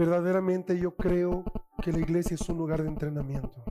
[0.00, 1.44] Verdaderamente yo creo
[1.82, 3.62] que la iglesia es un lugar de entrenamiento.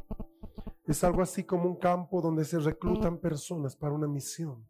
[0.85, 4.63] Es algo así como un campo donde se reclutan personas para una misión.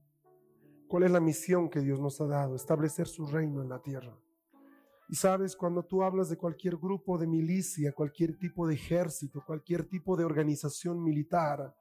[0.87, 2.55] ¿Cuál es la misión que Dios nos ha dado?
[2.55, 4.17] Establecer su reino en la tierra.
[5.09, 9.83] Y sabes, cuando tú hablas de cualquier grupo de milicia, cualquier tipo de ejército, cualquier
[9.83, 11.75] tipo de organización militar,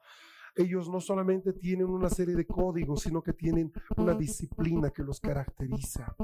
[0.57, 5.21] ellos no solamente tienen una serie de códigos, sino que tienen una disciplina que los
[5.21, 6.17] caracteriza.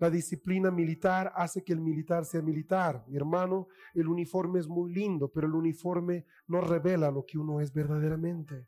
[0.00, 3.04] La disciplina militar hace que el militar sea militar.
[3.06, 7.60] Mi hermano, el uniforme es muy lindo, pero el uniforme no revela lo que uno
[7.60, 8.66] es verdaderamente.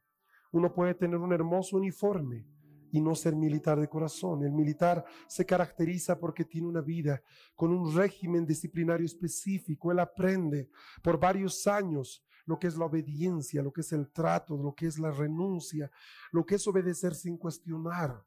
[0.52, 2.46] Uno puede tener un hermoso uniforme
[2.90, 4.44] y no ser militar de corazón.
[4.44, 7.22] El militar se caracteriza porque tiene una vida
[7.56, 9.90] con un régimen disciplinario específico.
[9.90, 10.68] Él aprende
[11.02, 14.86] por varios años lo que es la obediencia, lo que es el trato, lo que
[14.86, 15.90] es la renuncia,
[16.30, 18.22] lo que es obedecer sin cuestionar.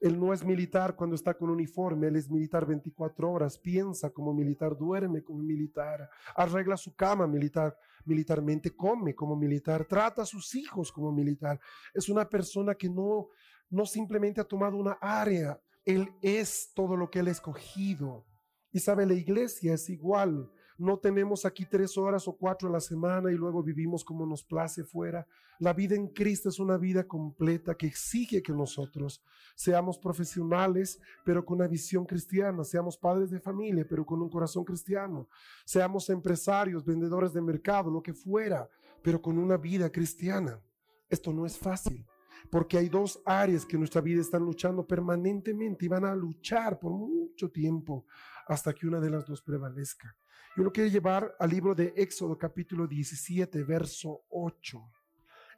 [0.00, 4.32] Él no es militar cuando está con uniforme, él es militar 24 horas, piensa como
[4.32, 10.54] militar, duerme como militar, arregla su cama militar, militarmente come como militar, trata a sus
[10.54, 11.60] hijos como militar.
[11.92, 13.28] Es una persona que no,
[13.68, 18.26] no simplemente ha tomado una área, él es todo lo que él ha escogido.
[18.72, 20.50] Y sabe, la iglesia es igual.
[20.80, 24.42] No tenemos aquí tres horas o cuatro a la semana y luego vivimos como nos
[24.42, 25.26] place fuera.
[25.58, 29.22] La vida en Cristo es una vida completa que exige que nosotros
[29.54, 34.64] seamos profesionales, pero con una visión cristiana, seamos padres de familia, pero con un corazón
[34.64, 35.28] cristiano,
[35.66, 38.66] seamos empresarios, vendedores de mercado, lo que fuera,
[39.02, 40.62] pero con una vida cristiana.
[41.10, 42.06] Esto no es fácil
[42.48, 46.92] porque hay dos áreas que nuestra vida están luchando permanentemente y van a luchar por
[46.92, 48.06] mucho tiempo
[48.50, 50.16] hasta que una de las dos prevalezca.
[50.56, 54.82] Yo lo quiero llevar al libro de Éxodo capítulo 17, verso 8.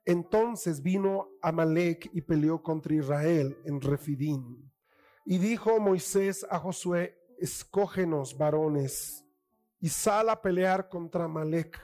[0.05, 4.71] Entonces vino Amalek y peleó contra Israel en Refidim.
[5.25, 9.25] Y dijo Moisés a Josué, escógenos varones
[9.81, 11.81] y sal a pelear contra Amalek.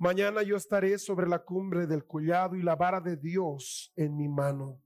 [0.00, 4.28] Mañana yo estaré sobre la cumbre del collado y la vara de Dios en mi
[4.28, 4.82] mano.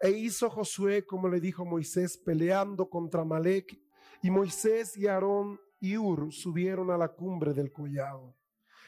[0.00, 3.89] E hizo Josué como le dijo Moisés, peleando contra Amalek.
[4.22, 8.36] Y Moisés y Aarón y Ur subieron a la cumbre del collado.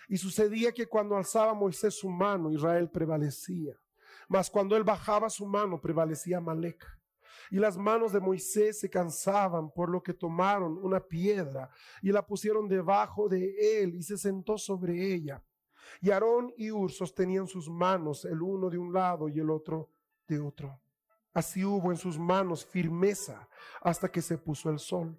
[0.08, 3.74] Y sucedía que cuando alzaba Moisés su mano, Israel prevalecía.
[4.28, 6.84] Mas cuando él bajaba su mano, prevalecía Malek.
[7.50, 11.70] Y las manos de Moisés se cansaban, por lo que tomaron una piedra
[12.02, 15.42] y la pusieron debajo de él y se sentó sobre ella.
[16.00, 19.90] Y Aarón y Ur sostenían sus manos, el uno de un lado y el otro
[20.26, 20.81] de otro.
[21.34, 23.48] Así hubo en sus manos firmeza
[23.80, 25.18] hasta que se puso el sol.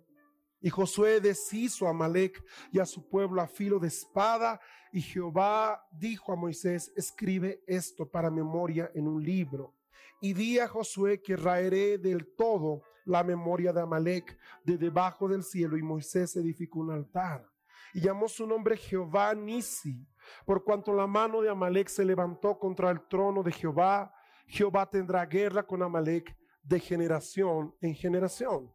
[0.61, 2.41] Y Josué deshizo a Amalek
[2.71, 4.61] y a su pueblo a filo de espada.
[4.93, 9.75] Y Jehová dijo a Moisés, escribe esto para memoria en un libro.
[10.21, 15.43] Y di a Josué que raeré del todo la memoria de Amalek de debajo del
[15.43, 15.77] cielo.
[15.77, 17.45] Y Moisés edificó un altar.
[17.93, 20.07] Y llamó su nombre Jehová Nisi,
[20.45, 24.15] por cuanto la mano de Amalek se levantó contra el trono de Jehová.
[24.45, 28.71] Jehová tendrá guerra con Amalek de generación en generación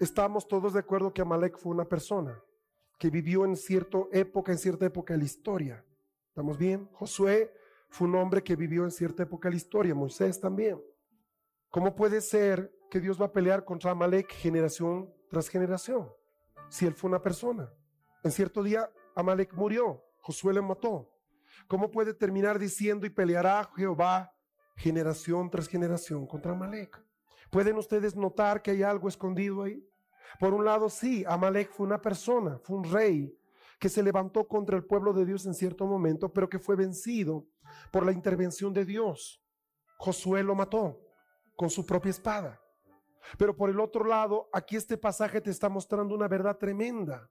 [0.00, 2.42] estamos todos de acuerdo que Amalek fue una persona
[2.98, 5.84] que vivió en cierta época, en cierta época de la historia.
[6.28, 6.88] ¿Estamos bien?
[6.92, 7.52] Josué
[7.90, 10.82] fue un hombre que vivió en cierta época de la historia, Moisés también.
[11.68, 16.10] ¿Cómo puede ser que Dios va a pelear contra Amalek generación tras generación?
[16.70, 17.70] Si él fue una persona.
[18.24, 21.10] En cierto día Amalek murió, Josué le mató.
[21.68, 24.32] ¿Cómo puede terminar diciendo y peleará Jehová
[24.80, 27.00] generación tras generación contra Amalek?
[27.50, 29.86] ¿Pueden ustedes notar que hay algo escondido ahí?
[30.38, 33.36] Por un lado, sí, Amalek fue una persona, fue un rey
[33.78, 37.46] que se levantó contra el pueblo de Dios en cierto momento, pero que fue vencido
[37.90, 39.42] por la intervención de Dios.
[39.98, 41.00] Josué lo mató
[41.56, 42.60] con su propia espada.
[43.36, 47.30] Pero por el otro lado, aquí este pasaje te está mostrando una verdad tremenda,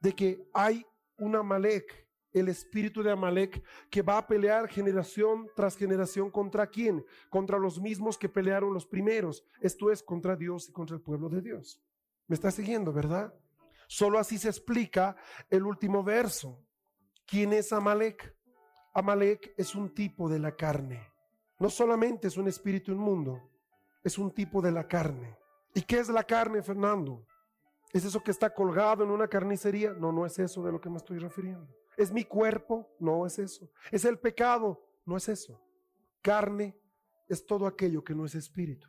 [0.00, 0.86] de que hay
[1.18, 7.04] un Amalek, el espíritu de Amalek, que va a pelear generación tras generación contra quién?
[7.30, 11.28] Contra los mismos que pelearon los primeros, esto es contra Dios y contra el pueblo
[11.28, 11.82] de Dios.
[12.26, 13.34] ¿Me está siguiendo, verdad?
[13.86, 15.16] Solo así se explica
[15.48, 16.62] el último verso.
[17.26, 18.36] ¿Quién es Amalek?
[18.92, 21.10] Amalek es un tipo de la carne.
[21.58, 23.50] No solamente es un espíritu inmundo,
[24.04, 25.36] es un tipo de la carne.
[25.74, 27.26] ¿Y qué es la carne, Fernando?
[27.92, 29.92] ¿Es eso que está colgado en una carnicería?
[29.92, 31.66] No, no es eso de lo que me estoy refiriendo.
[31.98, 32.88] ¿Es mi cuerpo?
[33.00, 33.68] No es eso.
[33.90, 34.80] ¿Es el pecado?
[35.04, 35.60] No es eso.
[36.22, 36.78] Carne
[37.28, 38.88] es todo aquello que no es espíritu.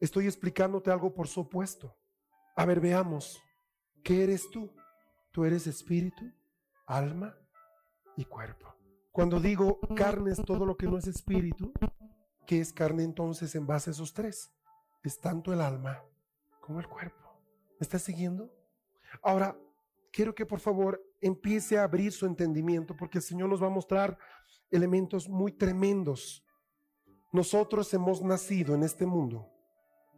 [0.00, 1.94] Estoy explicándote algo por supuesto.
[2.56, 3.38] A ver, veamos.
[4.02, 4.74] ¿Qué eres tú?
[5.32, 6.32] Tú eres espíritu,
[6.86, 7.36] alma
[8.16, 8.74] y cuerpo.
[9.12, 11.74] Cuando digo carne es todo lo que no es espíritu,
[12.46, 14.50] ¿qué es carne entonces en base a esos tres?
[15.02, 16.02] Es tanto el alma
[16.62, 17.38] como el cuerpo.
[17.78, 18.50] ¿Me estás siguiendo?
[19.22, 19.58] Ahora,
[20.10, 23.70] quiero que por favor empiece a abrir su entendimiento porque el Señor nos va a
[23.70, 24.18] mostrar
[24.70, 26.44] elementos muy tremendos.
[27.32, 29.48] Nosotros hemos nacido en este mundo.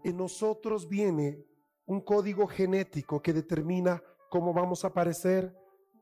[0.04, 1.44] En nosotros viene
[1.86, 5.56] un código genético que determina cómo vamos a aparecer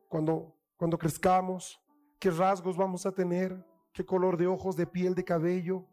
[0.08, 1.81] cuando, cuando crezcamos,
[2.19, 5.87] qué rasgos vamos a tener, qué color de ojos, de piel, de cabello,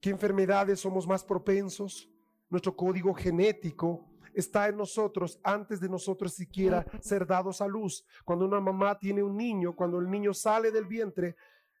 [0.00, 2.08] qué enfermedades somos más propensos.
[2.50, 8.04] Nuestro código genético está en nosotros antes de nosotros siquiera ser dados a luz.
[8.24, 11.36] Cuando una mamá tiene un niño, cuando el niño sale del vientre,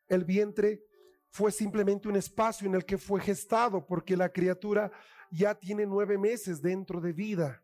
[0.08, 0.84] el vientre
[1.30, 4.92] fue simplemente un espacio en el que fue gestado porque la criatura
[5.30, 7.62] ya tiene nueve meses dentro de vida.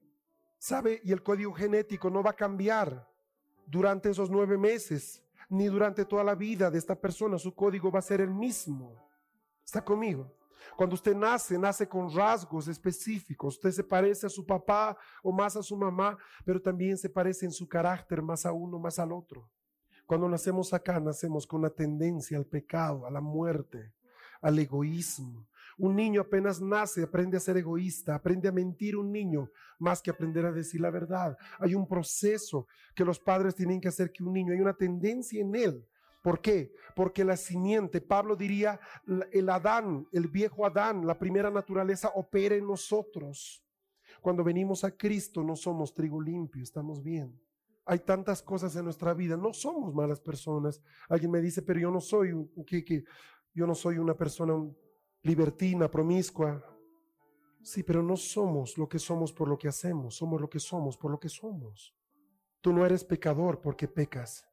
[0.58, 1.00] ¿Sabe?
[1.04, 3.08] Y el código genético no va a cambiar
[3.66, 7.38] durante esos nueve meses, ni durante toda la vida de esta persona.
[7.38, 8.96] Su código va a ser el mismo.
[9.64, 10.37] ¿Está conmigo?
[10.76, 13.56] Cuando usted nace, nace con rasgos específicos.
[13.56, 17.46] Usted se parece a su papá o más a su mamá, pero también se parece
[17.46, 19.48] en su carácter más a uno, más al otro.
[20.06, 23.92] Cuando nacemos acá, nacemos con una tendencia al pecado, a la muerte,
[24.40, 25.46] al egoísmo.
[25.76, 30.10] Un niño apenas nace, aprende a ser egoísta, aprende a mentir un niño más que
[30.10, 31.36] aprender a decir la verdad.
[31.60, 35.40] Hay un proceso que los padres tienen que hacer que un niño, hay una tendencia
[35.40, 35.86] en él
[36.28, 36.74] ¿Por qué?
[36.94, 38.78] Porque la simiente, Pablo diría,
[39.32, 43.64] el Adán, el viejo Adán, la primera naturaleza opera en nosotros.
[44.20, 47.34] Cuando venimos a Cristo no somos trigo limpio, estamos bien.
[47.86, 50.82] Hay tantas cosas en nuestra vida, no somos malas personas.
[51.08, 52.34] Alguien me dice, pero yo no soy,
[52.66, 53.04] que, que,
[53.54, 54.52] yo no soy una persona
[55.22, 56.62] libertina, promiscua.
[57.62, 60.98] Sí, pero no somos lo que somos por lo que hacemos, somos lo que somos
[60.98, 61.96] por lo que somos.
[62.60, 64.47] Tú no eres pecador porque pecas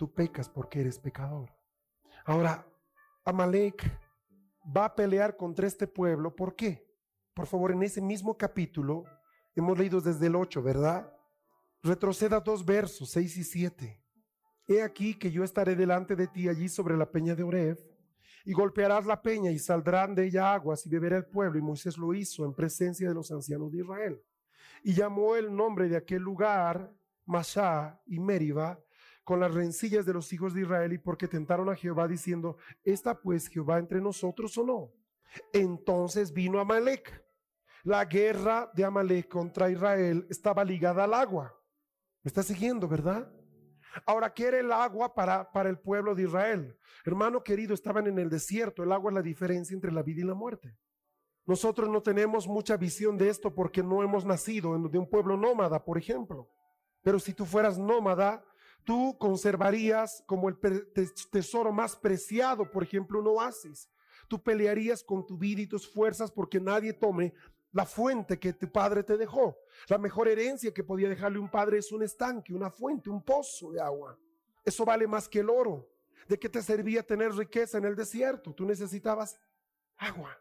[0.00, 1.50] tú pecas porque eres pecador.
[2.24, 2.66] Ahora,
[3.22, 3.84] Amalek
[4.74, 6.34] va a pelear contra este pueblo.
[6.34, 6.90] ¿Por qué?
[7.34, 9.04] Por favor, en ese mismo capítulo,
[9.54, 11.12] hemos leído desde el 8, ¿verdad?
[11.82, 14.02] Retroceda dos versos, 6 y 7.
[14.68, 17.78] He aquí que yo estaré delante de ti allí sobre la peña de Oreb,
[18.46, 21.58] y golpearás la peña y saldrán de ella aguas y beberá el pueblo.
[21.58, 24.22] Y Moisés lo hizo en presencia de los ancianos de Israel.
[24.82, 26.90] Y llamó el nombre de aquel lugar
[27.26, 28.80] Masá y Meriba,
[29.24, 33.20] con las rencillas de los hijos de Israel y porque tentaron a Jehová diciendo, ¿está
[33.20, 34.92] pues Jehová entre nosotros o no?
[35.52, 37.24] Entonces vino Amalek.
[37.82, 41.54] La guerra de Amalek contra Israel estaba ligada al agua.
[42.22, 43.32] ¿Me está siguiendo, verdad?
[44.06, 46.78] Ahora, ¿qué era el agua para, para el pueblo de Israel?
[47.04, 48.82] Hermano querido, estaban en el desierto.
[48.82, 50.76] El agua es la diferencia entre la vida y la muerte.
[51.46, 55.84] Nosotros no tenemos mucha visión de esto porque no hemos nacido de un pueblo nómada,
[55.84, 56.48] por ejemplo.
[57.02, 58.44] Pero si tú fueras nómada,
[58.84, 60.56] tú conservarías como el
[61.30, 63.88] tesoro más preciado, por ejemplo, un oasis.
[64.28, 67.34] Tú pelearías con tu vida y tus fuerzas porque nadie tome
[67.72, 69.56] la fuente que tu padre te dejó.
[69.88, 73.72] La mejor herencia que podía dejarle un padre es un estanque, una fuente, un pozo
[73.72, 74.18] de agua.
[74.64, 75.88] Eso vale más que el oro.
[76.28, 78.52] ¿De qué te servía tener riqueza en el desierto?
[78.52, 79.40] Tú necesitabas
[79.96, 80.40] agua.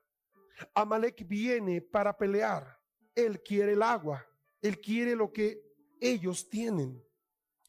[0.73, 2.79] Amalek viene para pelear.
[3.15, 4.25] Él quiere el agua.
[4.61, 5.63] Él quiere lo que
[5.99, 7.03] ellos tienen.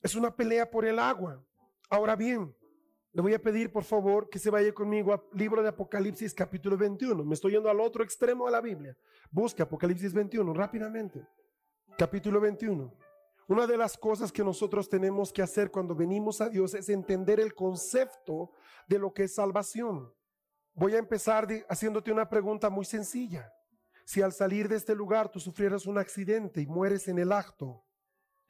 [0.03, 1.45] Es una pelea por el agua.
[1.91, 2.55] Ahora bien,
[3.13, 6.77] le voy a pedir por favor que se vaya conmigo al libro de Apocalipsis capítulo
[6.79, 7.23] 21.
[7.25, 8.97] Me estoy yendo al otro extremo de la Biblia.
[9.31, 11.27] Busque Apocalipsis 21 rápidamente.
[11.99, 12.95] Capítulo 21.
[13.49, 17.41] Una de las cosas que nosotros tenemos que hacer cuando venimos a Dios es entender
[17.41, 18.53] el concepto
[18.87, 20.15] de lo que es salvación.
[20.73, 23.53] Voy a empezar haciéndote una pregunta muy sencilla.
[24.07, 27.85] Si al salir de este lugar tú sufrieras un accidente y mueres en el acto,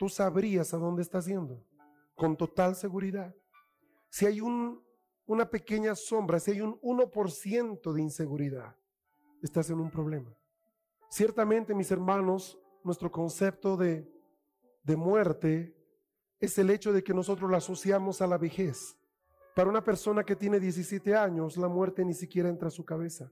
[0.01, 1.63] tú sabrías a dónde estás yendo
[2.15, 3.37] con total seguridad.
[4.09, 4.83] Si hay un,
[5.27, 8.75] una pequeña sombra, si hay un 1% de inseguridad,
[9.43, 10.35] estás en un problema.
[11.11, 14.11] Ciertamente, mis hermanos, nuestro concepto de,
[14.85, 15.77] de muerte
[16.39, 18.97] es el hecho de que nosotros la asociamos a la vejez.
[19.55, 23.31] Para una persona que tiene 17 años, la muerte ni siquiera entra a su cabeza.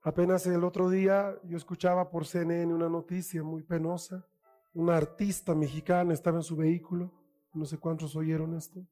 [0.00, 4.26] Apenas el otro día yo escuchaba por CNN una noticia muy penosa
[4.74, 7.12] una artista mexicana estaba en su vehículo,
[7.52, 8.84] no sé cuántos oyeron esto,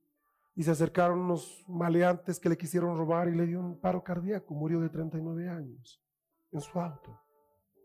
[0.54, 4.54] y se acercaron unos maleantes que le quisieron robar y le dio un paro cardíaco,
[4.54, 6.00] murió de 39 años
[6.52, 7.18] en su auto.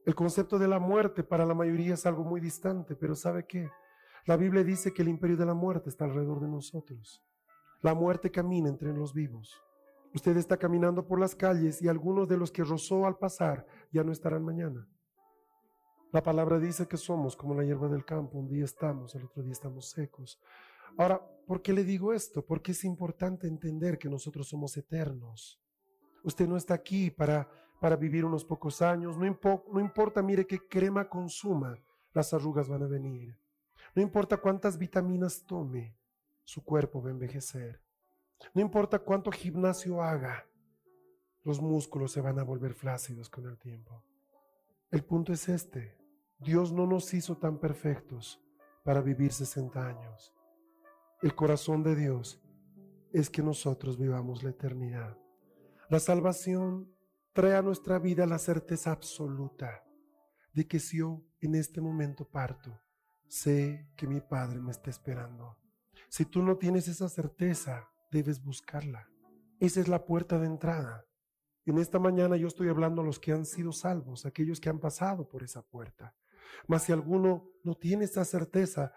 [0.05, 3.69] El concepto de la muerte para la mayoría es algo muy distante, pero ¿sabe qué?
[4.25, 7.23] La Biblia dice que el imperio de la muerte está alrededor de nosotros.
[7.81, 9.61] La muerte camina entre los vivos.
[10.13, 14.03] Usted está caminando por las calles y algunos de los que rozó al pasar ya
[14.03, 14.87] no estarán mañana.
[16.11, 19.43] La palabra dice que somos como la hierba del campo, un día estamos, el otro
[19.43, 20.39] día estamos secos.
[20.97, 22.45] Ahora, ¿por qué le digo esto?
[22.45, 25.61] Porque es importante entender que nosotros somos eternos.
[26.23, 27.47] Usted no está aquí para
[27.79, 29.17] para vivir unos pocos años.
[29.17, 29.37] No,
[29.71, 31.77] no importa, mire qué crema consuma,
[32.13, 33.37] las arrugas van a venir.
[33.95, 35.95] No importa cuántas vitaminas tome,
[36.43, 37.81] su cuerpo va a envejecer.
[38.53, 40.45] No importa cuánto gimnasio haga,
[41.43, 44.03] los músculos se van a volver flácidos con el tiempo.
[44.89, 45.97] El punto es este.
[46.39, 48.41] Dios no nos hizo tan perfectos
[48.85, 50.33] para vivir 60 años.
[51.21, 52.41] El corazón de Dios
[53.11, 55.17] es que nosotros vivamos la eternidad.
[55.89, 56.89] La salvación
[57.33, 59.83] trae a nuestra vida la certeza absoluta
[60.53, 62.79] de que si yo en este momento parto,
[63.27, 65.57] sé que mi Padre me está esperando.
[66.07, 69.09] Si tú no tienes esa certeza, debes buscarla.
[69.59, 71.06] Esa es la puerta de entrada.
[71.67, 74.79] En esta mañana yo estoy hablando a los que han sido salvos, aquellos que han
[74.79, 76.15] pasado por esa puerta.
[76.65, 78.93] Mas si alguno no tiene esa certeza,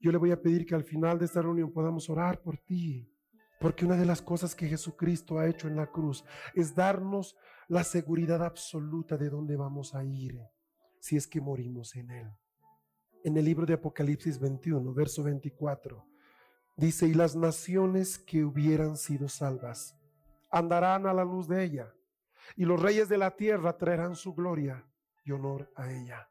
[0.00, 3.12] yo le voy a pedir que al final de esta reunión podamos orar por ti.
[3.60, 7.36] Porque una de las cosas que Jesucristo ha hecho en la cruz es darnos
[7.68, 10.40] la seguridad absoluta de dónde vamos a ir
[11.00, 12.32] si es que morimos en Él.
[13.22, 16.06] En el libro de Apocalipsis 21, verso 24,
[16.74, 19.94] dice, y las naciones que hubieran sido salvas
[20.50, 21.92] andarán a la luz de ella,
[22.56, 24.86] y los reyes de la tierra traerán su gloria
[25.24, 26.28] y honor a ella.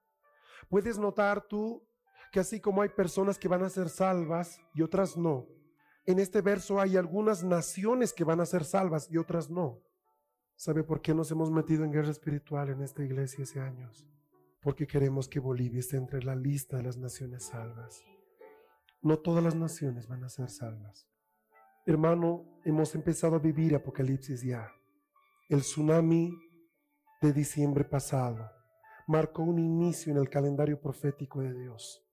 [0.69, 1.87] Puedes notar tú
[2.31, 5.47] que así como hay personas que van a ser salvas y otras no,
[6.05, 9.81] en este verso hay algunas naciones que van a ser salvas y otras no.
[10.55, 14.05] ¿Sabe por qué nos hemos metido en guerra espiritual en esta iglesia hace años?
[14.61, 18.03] Porque queremos que Bolivia esté entre la lista de las naciones salvas.
[19.01, 21.07] No todas las naciones van a ser salvas.
[21.85, 24.69] Hermano, hemos empezado a vivir Apocalipsis ya.
[25.53, 26.35] El tsunami
[27.21, 28.49] de diciembre pasado
[29.05, 32.03] marcó un inicio en el calendario profético de Dios.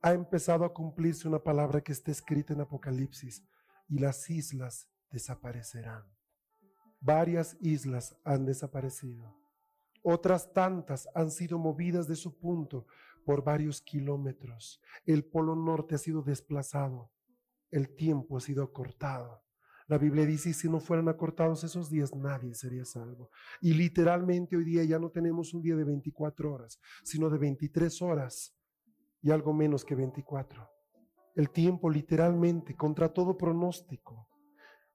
[0.00, 3.46] Ha empezado a cumplirse una palabra que está escrita en Apocalipsis
[3.90, 6.04] y las islas desaparecerán.
[6.98, 9.36] Varias islas han desaparecido.
[10.02, 12.86] Otras tantas han sido movidas de su punto
[13.26, 14.80] por varios kilómetros.
[15.04, 17.10] El polo norte ha sido desplazado.
[17.70, 19.42] El tiempo ha sido acortado.
[19.88, 23.30] La Biblia dice, si no fueran acortados esos días, nadie sería salvo.
[23.60, 28.00] Y literalmente hoy día ya no tenemos un día de 24 horas, sino de 23
[28.02, 28.54] horas
[29.20, 30.68] y algo menos que 24.
[31.34, 34.28] El tiempo literalmente, contra todo pronóstico,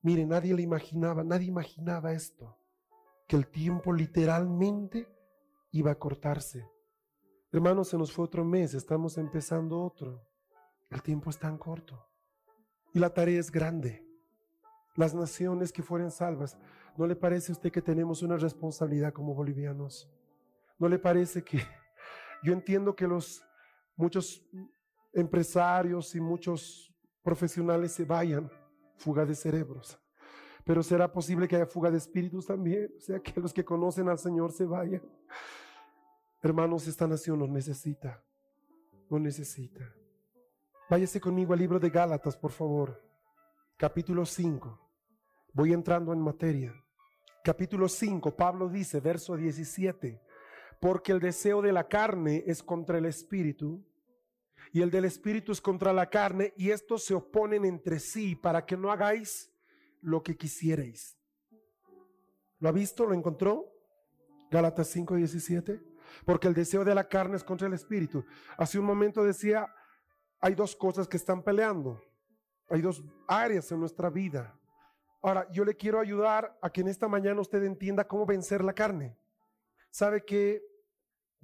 [0.03, 2.57] Mire, nadie le imaginaba, nadie imaginaba esto,
[3.25, 5.07] que el tiempo literalmente
[5.71, 6.69] iba a cortarse.
[7.53, 10.27] Hermanos, se nos fue otro mes, estamos empezando otro.
[10.89, 12.05] El tiempo es tan corto
[12.93, 14.05] y la tarea es grande.
[14.95, 16.57] Las naciones que fueran salvas,
[16.97, 20.09] ¿no le parece a usted que tenemos una responsabilidad como bolivianos?
[20.77, 21.59] ¿No le parece que
[22.43, 23.43] yo entiendo que los
[23.95, 24.45] muchos
[25.13, 28.49] empresarios y muchos profesionales se vayan?
[29.03, 29.99] fuga de cerebros.
[30.63, 34.07] Pero será posible que haya fuga de espíritus también, o sea, que los que conocen
[34.07, 35.01] al Señor se vayan.
[36.41, 38.23] Hermanos, esta nación nos necesita,
[39.09, 39.93] nos necesita.
[40.89, 43.01] Váyase conmigo al libro de Gálatas, por favor.
[43.77, 44.82] Capítulo 5.
[45.53, 46.73] Voy entrando en materia.
[47.43, 50.19] Capítulo 5, Pablo dice, verso 17,
[50.81, 53.85] porque el deseo de la carne es contra el espíritu
[54.71, 58.65] y el del espíritu es contra la carne, y estos se oponen entre sí para
[58.65, 59.51] que no hagáis
[60.01, 61.19] lo que quisierais.
[62.57, 63.05] ¿Lo ha visto?
[63.05, 63.71] ¿Lo encontró?
[64.49, 65.83] Gálatas 5:17.
[66.25, 68.25] Porque el deseo de la carne es contra el espíritu.
[68.57, 69.67] Hace un momento decía,
[70.39, 72.01] hay dos cosas que están peleando.
[72.69, 74.59] Hay dos áreas en nuestra vida.
[75.23, 78.73] Ahora, yo le quiero ayudar a que en esta mañana usted entienda cómo vencer la
[78.73, 79.17] carne.
[79.89, 80.61] Sabe que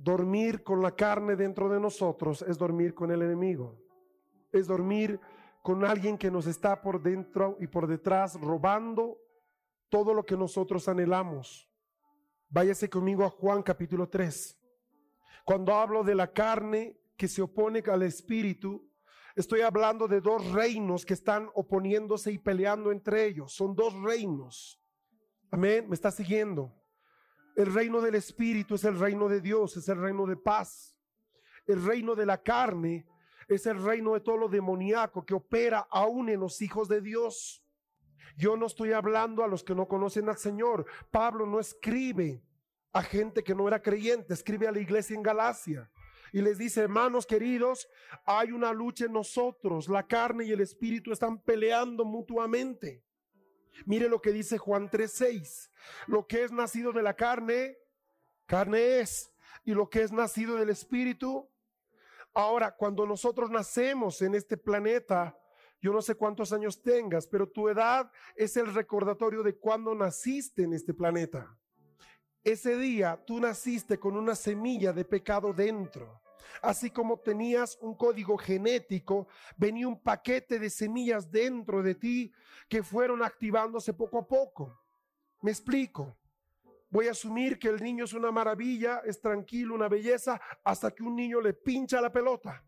[0.02, 3.78] Dormir con la carne dentro de nosotros es dormir con el enemigo.
[4.50, 5.20] Es dormir
[5.62, 9.18] con alguien que nos está por dentro y por detrás robando
[9.90, 11.70] todo lo que nosotros anhelamos.
[12.48, 14.58] Váyase conmigo a Juan capítulo 3.
[15.44, 18.89] Cuando hablo de la carne que se opone al espíritu,
[19.36, 23.54] estoy hablando de dos reinos que están oponiéndose y peleando entre ellos.
[23.54, 24.82] Son dos reinos.
[25.52, 25.88] Amén.
[25.88, 26.74] ¿Me está siguiendo?
[27.56, 30.96] El reino del Espíritu es el reino de Dios, es el reino de paz.
[31.66, 33.06] El reino de la carne
[33.48, 37.64] es el reino de todo lo demoníaco que opera aún en los hijos de Dios.
[38.38, 40.86] Yo no estoy hablando a los que no conocen al Señor.
[41.12, 42.44] Pablo no escribe
[42.94, 45.90] a gente que no era creyente, escribe a la iglesia en Galacia
[46.32, 47.90] y les dice, hermanos queridos,
[48.26, 53.04] hay una lucha en nosotros, la carne y el espíritu están peleando mutuamente.
[53.86, 55.72] Mire lo que dice Juan 3:6,
[56.08, 57.78] lo que es nacido de la carne,
[58.46, 59.32] carne es,
[59.64, 61.50] y lo que es nacido del espíritu.
[62.34, 65.38] Ahora, cuando nosotros nacemos en este planeta,
[65.82, 70.64] yo no sé cuántos años tengas, pero tu edad es el recordatorio de cuando naciste
[70.64, 71.58] en este planeta.
[72.44, 76.22] Ese día tú naciste con una semilla de pecado dentro.
[76.62, 79.28] Así como tenías un código genético,
[79.58, 82.32] venía un paquete de semillas dentro de ti
[82.68, 84.82] que fueron activándose poco a poco.
[85.42, 86.18] Me explico.
[86.90, 91.04] Voy a asumir que el niño es una maravilla, es tranquilo, una belleza, hasta que
[91.04, 92.64] un niño le pincha la pelota.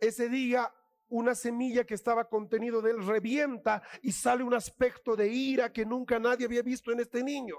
[0.00, 0.72] Ese día
[1.08, 5.84] una semilla que estaba contenido de él revienta y sale un aspecto de ira que
[5.84, 7.56] nunca nadie había visto en este niño.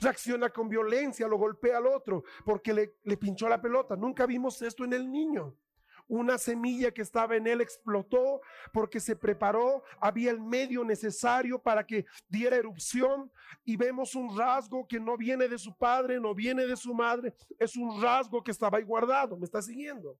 [0.00, 3.96] Reacciona con violencia, lo golpea al otro porque le, le pinchó la pelota.
[3.96, 5.54] Nunca vimos esto en el niño.
[6.06, 11.86] Una semilla que estaba en él explotó porque se preparó, había el medio necesario para
[11.86, 13.30] que diera erupción
[13.64, 17.34] y vemos un rasgo que no viene de su padre, no viene de su madre,
[17.58, 20.18] es un rasgo que estaba ahí guardado, me está siguiendo.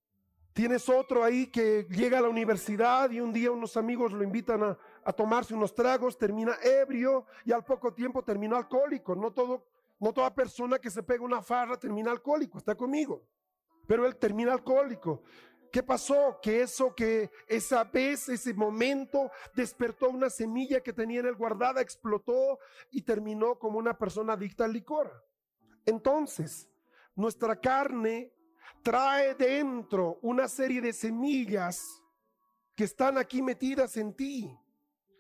[0.55, 4.63] Tienes otro ahí que llega a la universidad y un día unos amigos lo invitan
[4.63, 9.15] a, a tomarse unos tragos, termina ebrio y al poco tiempo termina alcohólico.
[9.15, 9.67] No, todo,
[10.01, 13.27] no toda persona que se pega una farra termina alcohólico, está conmigo.
[13.87, 15.23] Pero él termina alcohólico.
[15.71, 16.39] ¿Qué pasó?
[16.41, 21.81] Que eso, que esa vez, ese momento, despertó una semilla que tenía en él guardada,
[21.81, 22.59] explotó
[22.91, 25.27] y terminó como una persona adicta al licor.
[25.85, 26.71] Entonces,
[27.15, 28.33] nuestra carne
[28.83, 32.03] trae dentro una serie de semillas
[32.75, 34.57] que están aquí metidas en ti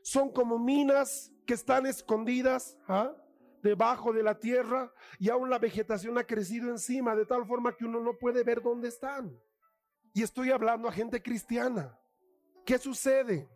[0.04, 3.16] son como minas que están escondidas ¿ah?
[3.62, 7.86] debajo de la tierra y aún la vegetación ha crecido encima de tal forma que
[7.86, 9.34] uno no puede ver dónde están.
[10.12, 11.98] Y estoy hablando a gente cristiana.
[12.66, 13.48] ¿Qué sucede?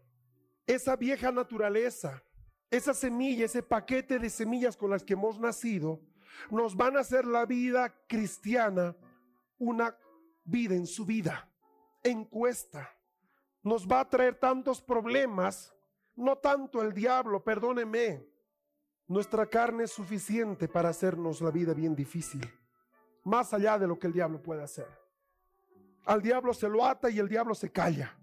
[0.66, 2.24] Esa vieja naturaleza,
[2.70, 6.00] esa semilla, ese paquete de semillas con las que hemos nacido,
[6.50, 8.96] nos van a hacer la vida cristiana
[9.58, 9.94] una
[10.44, 11.52] vida en su vida,
[12.02, 12.88] encuesta.
[13.62, 15.74] Nos va a traer tantos problemas
[16.18, 18.26] no tanto el diablo, perdóneme.
[19.06, 22.42] Nuestra carne es suficiente para hacernos la vida bien difícil,
[23.24, 24.88] más allá de lo que el diablo puede hacer.
[26.04, 28.18] Al diablo se lo ata y el diablo se calla.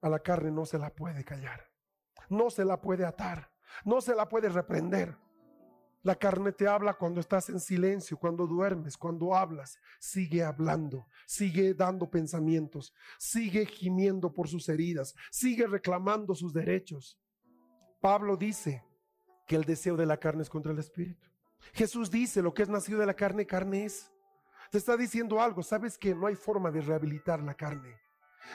[0.00, 1.70] A la carne no se la puede callar,
[2.28, 3.50] no se la puede atar,
[3.84, 5.16] no se la puede reprender.
[6.02, 9.78] La carne te habla cuando estás en silencio, cuando duermes, cuando hablas.
[9.98, 17.18] Sigue hablando, sigue dando pensamientos, sigue gimiendo por sus heridas, sigue reclamando sus derechos.
[18.00, 18.84] Pablo dice
[19.46, 21.28] que el deseo de la carne es contra el espíritu.
[21.72, 24.12] Jesús dice, lo que es nacido de la carne, carne es.
[24.70, 27.96] Te está diciendo algo, sabes que no hay forma de rehabilitar la carne.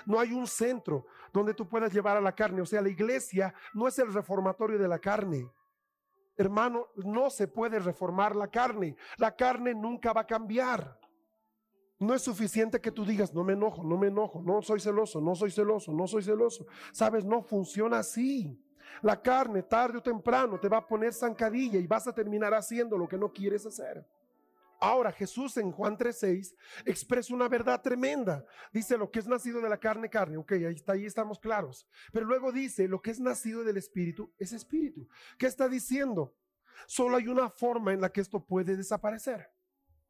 [0.06, 2.62] No hay un centro donde tú puedas llevar a la carne.
[2.62, 5.50] O sea, la iglesia no es el reformatorio de la carne.
[6.36, 8.96] Hermano, no se puede reformar la carne.
[9.18, 11.00] La carne nunca va a cambiar.
[12.00, 15.22] No es suficiente que tú digas, no me enojo, no me enojo, no soy celoso,
[15.22, 16.66] no soy celoso, no soy celoso.
[16.92, 18.60] Sabes, no funciona así.
[19.02, 22.98] La carne, tarde o temprano, te va a poner zancadilla y vas a terminar haciendo
[22.98, 24.06] lo que no quieres hacer.
[24.80, 28.46] Ahora Jesús en Juan 3:6 expresa una verdad tremenda.
[28.72, 30.36] Dice lo que es nacido de la carne, carne.
[30.36, 31.88] Ok, ahí está, ahí estamos claros.
[32.12, 35.08] Pero luego dice lo que es nacido del espíritu es espíritu.
[35.38, 36.36] ¿Qué está diciendo?
[36.86, 39.50] Solo hay una forma en la que esto puede desaparecer.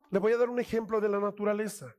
[0.10, 1.96] Le voy a dar un ejemplo de la naturaleza.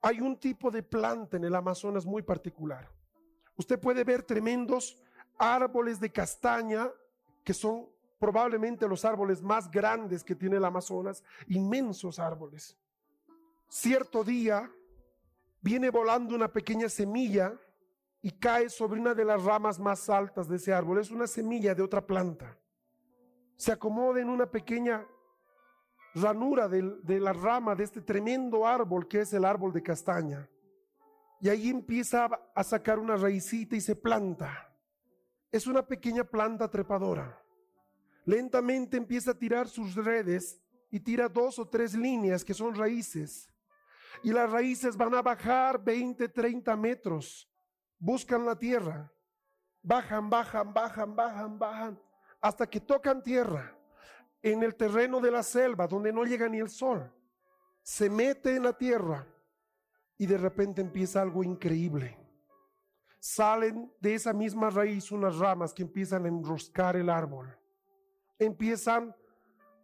[0.00, 2.90] Hay un tipo de planta en el Amazonas muy particular.
[3.56, 5.00] Usted puede ver tremendos
[5.38, 6.90] árboles de castaña,
[7.44, 12.76] que son probablemente los árboles más grandes que tiene el Amazonas, inmensos árboles.
[13.68, 14.70] Cierto día
[15.60, 17.54] viene volando una pequeña semilla
[18.20, 20.98] y cae sobre una de las ramas más altas de ese árbol.
[20.98, 22.58] Es una semilla de otra planta.
[23.56, 25.06] Se acomoda en una pequeña
[26.14, 30.48] ranura de, de, la rama de este tremendo árbol que es el árbol de castaña.
[31.40, 34.67] Y ahí empieza a sacar una raicita y se planta
[35.50, 37.42] es una pequeña planta trepadora.
[38.24, 43.48] Lentamente empieza a tirar sus redes y tira dos o tres líneas que son raíces.
[44.22, 47.50] Y las raíces van a bajar 20, 30 metros.
[47.98, 49.10] Buscan la tierra.
[49.82, 52.02] Bajan, bajan, bajan, bajan, bajan,
[52.40, 53.74] hasta que tocan tierra
[54.42, 57.10] en el terreno de la selva donde no llega ni el sol.
[57.82, 59.26] Se mete en la tierra
[60.18, 62.27] y de repente empieza algo increíble
[63.18, 67.56] salen de esa misma raíz unas ramas que empiezan a enroscar el árbol.
[68.38, 69.14] Empiezan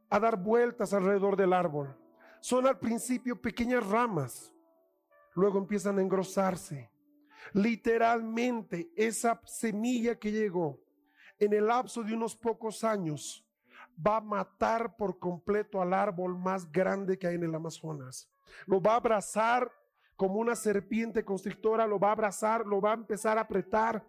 [0.08, 1.96] a dar vueltas alrededor del árbol.
[2.40, 4.52] Son al principio pequeñas ramas,
[5.34, 6.90] luego empiezan a engrosarse.
[7.52, 10.80] Literalmente esa semilla que llegó
[11.38, 13.44] en el lapso de unos pocos años
[13.94, 18.30] va a matar por completo al árbol más grande que hay en el Amazonas.
[18.66, 19.70] Lo va a abrazar
[20.16, 24.04] como una serpiente constrictora, lo va a abrazar, lo va a empezar a apretar,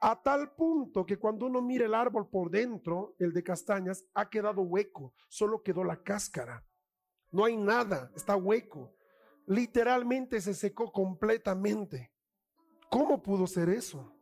[0.00, 4.30] a tal punto que cuando uno mira el árbol por dentro, el de castañas, ha
[4.30, 6.64] quedado hueco, solo quedó la cáscara.
[7.30, 8.94] No hay nada, está hueco.
[9.46, 12.12] Literalmente se secó completamente.
[12.88, 14.16] ¿Cómo pudo ser eso?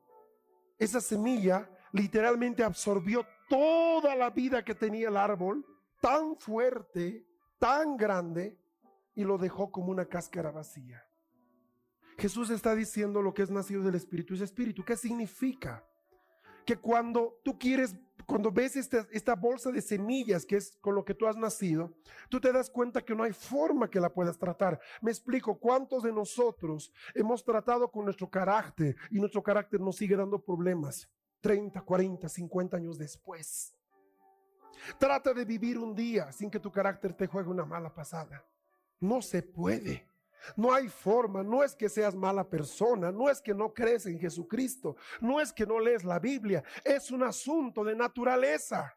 [0.79, 5.65] Esa semilla literalmente absorbió toda la vida que tenía el árbol,
[6.01, 7.27] tan fuerte,
[7.59, 8.59] tan grande,
[9.15, 11.08] y lo dejó como una cáscara vacía.
[12.19, 14.85] Jesús está diciendo lo que es nacido del Espíritu es Espíritu.
[14.85, 15.85] ¿Qué significa?
[16.67, 17.95] Que cuando tú quieres,
[18.27, 21.95] cuando ves esta, bolsa de semillas que es con lo que tú has nacido,
[22.29, 24.81] tú te das cuenta que no hay forma que la puedas tratar.
[25.01, 30.17] Me explico, ¿cuántos de nosotros hemos tratado con nuestro carácter y nuestro carácter nos sigue
[30.17, 31.09] dando problemas?
[31.41, 33.73] 30, 40, 50 años después.
[34.99, 38.45] Trata de vivir un día sin que tu carácter te juegue una mala pasada.
[38.99, 40.08] No se puede.
[40.57, 44.19] No hay forma, no es que seas mala persona, no es que no crees en
[44.19, 48.97] Jesucristo, no es que no lees la Biblia, es un asunto de naturaleza.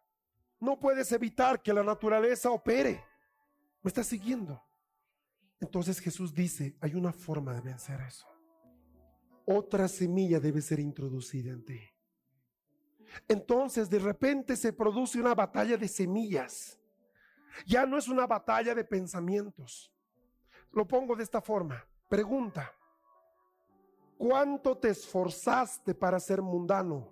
[0.59, 3.03] No puedes evitar que la naturaleza opere.
[3.81, 4.63] ¿Me estás siguiendo?
[5.59, 8.27] Entonces Jesús dice, hay una forma de vencer eso.
[9.45, 11.79] Otra semilla debe ser introducida en ti.
[13.27, 16.79] Entonces de repente se produce una batalla de semillas.
[17.65, 19.91] Ya no es una batalla de pensamientos.
[20.71, 21.85] Lo pongo de esta forma.
[22.07, 22.73] Pregunta.
[24.17, 27.11] ¿Cuánto te esforzaste para ser mundano?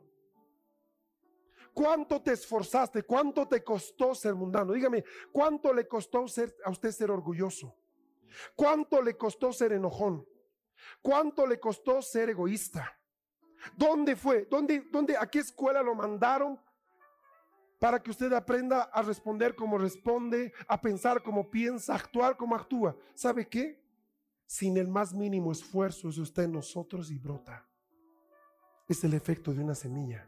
[1.74, 3.04] ¿Cuánto te esforzaste?
[3.04, 4.74] ¿Cuánto te costó ser mundano?
[4.74, 7.76] Dígame, ¿cuánto le costó ser, a usted ser orgulloso?
[8.56, 10.28] ¿Cuánto le costó ser enojón?
[11.02, 12.98] ¿Cuánto le costó ser egoísta?
[13.76, 14.46] ¿Dónde fue?
[14.46, 16.60] ¿Dónde, dónde, a qué escuela lo mandaron
[17.80, 22.56] para que usted aprenda a responder como responde, a pensar como piensa, a actuar como
[22.56, 22.96] actúa?
[23.16, 23.82] ¿Sabe qué?
[24.46, 27.66] Sin el más mínimo esfuerzo es usted en nosotros y brota.
[28.88, 30.28] Es el efecto de una semilla.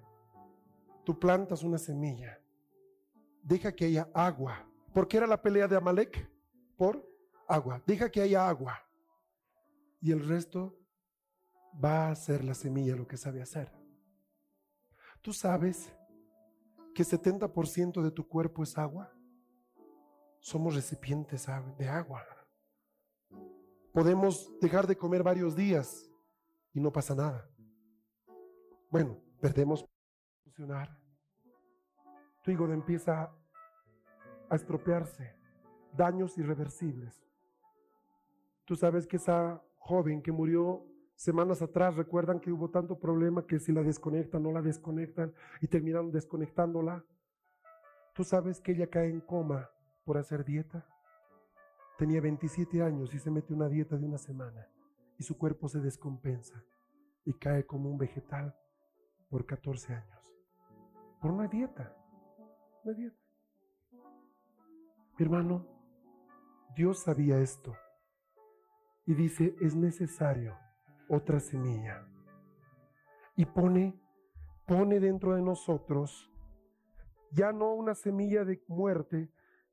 [1.04, 2.40] Tú plantas una semilla,
[3.42, 4.66] deja que haya agua.
[4.94, 6.30] ¿Por qué era la pelea de Amalek?
[6.78, 7.06] Por
[7.48, 7.82] agua.
[7.86, 8.80] Deja que haya agua.
[10.00, 10.78] Y el resto
[11.84, 13.72] va a hacer la semilla lo que sabe hacer.
[15.22, 15.92] Tú sabes
[16.94, 19.14] que 70% de tu cuerpo es agua.
[20.40, 22.26] Somos recipientes de agua.
[23.94, 26.10] Podemos dejar de comer varios días
[26.74, 27.50] y no pasa nada.
[28.90, 29.86] Bueno, perdemos
[30.44, 30.98] funcionar.
[32.44, 33.32] Tu hígado empieza
[34.50, 35.36] a estropearse,
[35.94, 37.24] daños irreversibles.
[38.66, 40.86] Tú sabes que esa joven que murió
[41.22, 45.32] semanas atrás recuerdan que hubo tanto problema que si la desconectan, no la desconectan
[45.62, 47.06] y terminaron desconectándola.
[48.16, 49.70] Tú sabes que ella cae en coma
[50.04, 50.84] por hacer dieta.
[52.00, 54.68] Tenía 27 años y se mete una dieta de una semana
[55.20, 56.64] y su cuerpo se descompensa
[57.24, 58.56] y cae como un vegetal
[59.30, 60.36] por 14 años.
[61.22, 61.96] Por una dieta.
[62.84, 63.22] Una dieta.
[65.20, 65.68] Mi hermano,
[66.76, 67.76] Dios sabía esto
[69.06, 70.58] y dice, es necesario
[71.12, 72.08] otra semilla.
[73.36, 74.00] Y pone,
[74.65, 76.32] pone dentro de nosotros
[77.34, 79.32] ya no una semilla de muerte,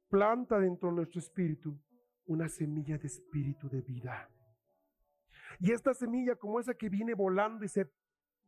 [0.08, 1.78] planta dentro de nuestro espíritu
[2.26, 4.30] una semilla de espíritu de vida.
[5.58, 7.90] Y esta semilla como esa que viene volando y se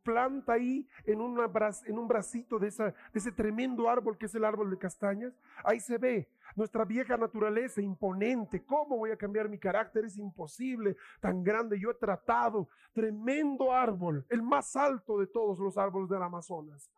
[0.03, 4.45] planta ahí en, en un bracito de, esa, de ese tremendo árbol que es el
[4.45, 5.33] árbol de castañas,
[5.63, 8.63] ahí se ve nuestra vieja naturaleza imponente.
[8.65, 10.05] ¿Cómo voy a cambiar mi carácter?
[10.05, 11.79] Es imposible, tan grande.
[11.79, 16.89] Yo he tratado, tremendo árbol, el más alto de todos los árboles del Amazonas.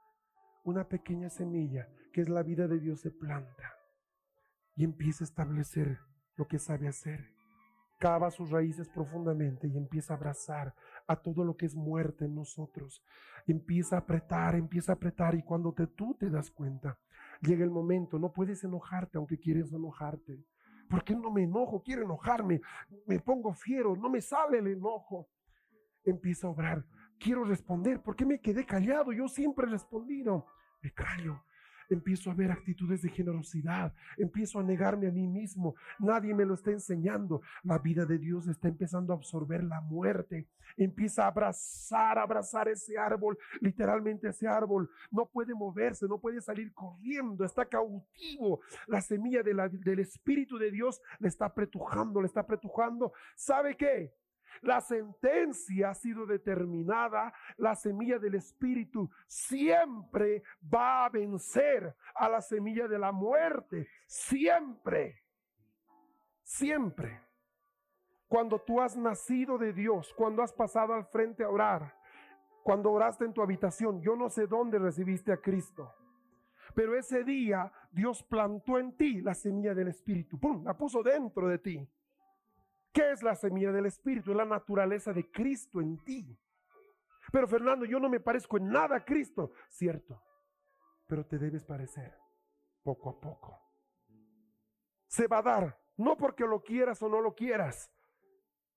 [0.63, 3.73] Una pequeña semilla que es la vida de Dios se planta
[4.75, 5.99] y empieza a establecer
[6.35, 7.33] lo que sabe hacer
[8.03, 10.75] cava sus raíces profundamente y empieza a abrazar
[11.07, 13.03] a todo lo que es muerte en nosotros.
[13.47, 16.97] Empieza a apretar, empieza a apretar y cuando te, tú te das cuenta,
[17.41, 20.43] llega el momento, no puedes enojarte aunque quieres enojarte.
[20.89, 21.81] ¿Por qué no me enojo?
[21.81, 22.61] Quiero enojarme,
[23.07, 25.29] me pongo fiero, no me sale el enojo.
[26.03, 26.85] Empieza a obrar,
[27.19, 29.11] quiero responder, ¿por qué me quedé callado?
[29.13, 30.45] Yo siempre he respondido,
[30.81, 31.43] me callo.
[31.89, 36.53] Empiezo a ver actitudes de generosidad, empiezo a negarme a mí mismo, nadie me lo
[36.53, 42.17] está enseñando, la vida de Dios está empezando a absorber la muerte, empieza a abrazar,
[42.17, 44.89] abrazar ese árbol, literalmente ese árbol.
[45.11, 51.01] No puede moverse, no puede salir corriendo, está cautivo, la semilla del Espíritu de Dios
[51.19, 54.13] le está apretujando, le está apretujando, ¿sabe qué?
[54.61, 57.33] La sentencia ha sido determinada.
[57.57, 63.87] La semilla del Espíritu siempre va a vencer a la semilla de la muerte.
[64.05, 65.23] Siempre.
[66.43, 67.21] Siempre.
[68.27, 71.95] Cuando tú has nacido de Dios, cuando has pasado al frente a orar,
[72.63, 75.93] cuando oraste en tu habitación, yo no sé dónde recibiste a Cristo.
[76.73, 80.39] Pero ese día Dios plantó en ti la semilla del Espíritu.
[80.39, 80.63] ¡Pum!
[80.63, 81.87] La puso dentro de ti.
[82.93, 84.31] ¿Qué es la semilla del Espíritu?
[84.31, 86.39] Es la naturaleza de Cristo en ti.
[87.31, 89.51] Pero Fernando, yo no me parezco en nada a Cristo.
[89.67, 90.21] Cierto,
[91.07, 92.13] pero te debes parecer
[92.83, 93.59] poco a poco.
[95.07, 97.91] Se va a dar, no porque lo quieras o no lo quieras.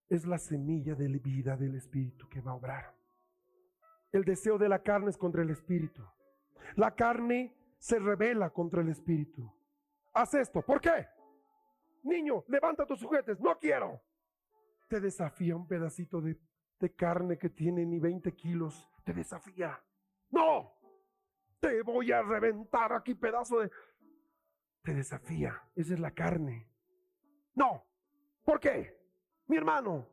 [0.08, 2.94] Es la semilla de la vida del Espíritu que va a obrar.
[4.12, 6.02] El deseo de la carne es contra el Espíritu.
[6.76, 9.52] La carne se revela contra el Espíritu.
[10.14, 10.62] Haz esto.
[10.62, 11.06] ¿Por qué?
[12.06, 13.38] Niño, levanta tus juguetes.
[13.40, 14.00] No quiero
[14.88, 16.38] te desafía un pedacito de,
[16.94, 19.82] carne que tiene ni 20 kilos, te desafía.
[20.30, 20.72] No,
[21.60, 23.70] te voy a reventar aquí pedazo de...
[24.82, 26.70] Te desafía, esa es la carne.
[27.54, 27.84] No,
[28.44, 28.96] ¿por qué?
[29.48, 30.06] Mi hermano,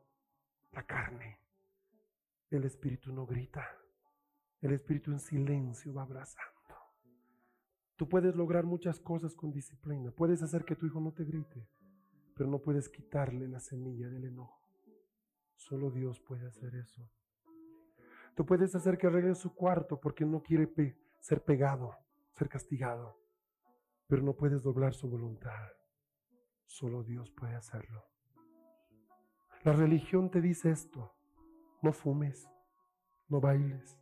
[0.72, 1.38] la carne.
[2.50, 3.66] El espíritu no grita,
[4.60, 6.52] el espíritu en silencio va abrazando.
[7.96, 11.68] Tú puedes lograr muchas cosas con disciplina, puedes hacer que tu hijo no te grite,
[12.34, 14.60] pero no puedes quitarle la semilla del enojo.
[15.56, 17.08] Solo Dios puede hacer eso.
[18.34, 20.68] Tú puedes hacer que arregle su cuarto porque no quiere
[21.20, 21.96] ser pegado,
[22.32, 23.16] ser castigado,
[24.08, 25.70] pero no puedes doblar su voluntad.
[26.66, 28.04] Solo Dios puede hacerlo.
[29.62, 31.14] La religión te dice esto,
[31.80, 32.48] no fumes,
[33.28, 33.98] no bailes,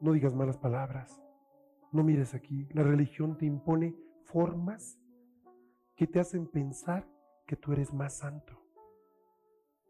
[0.00, 1.20] no digas malas palabras,
[1.90, 2.68] no mires aquí.
[2.72, 5.01] La religión te impone formas
[6.02, 7.08] que te hacen pensar
[7.46, 8.60] que tú eres más santo.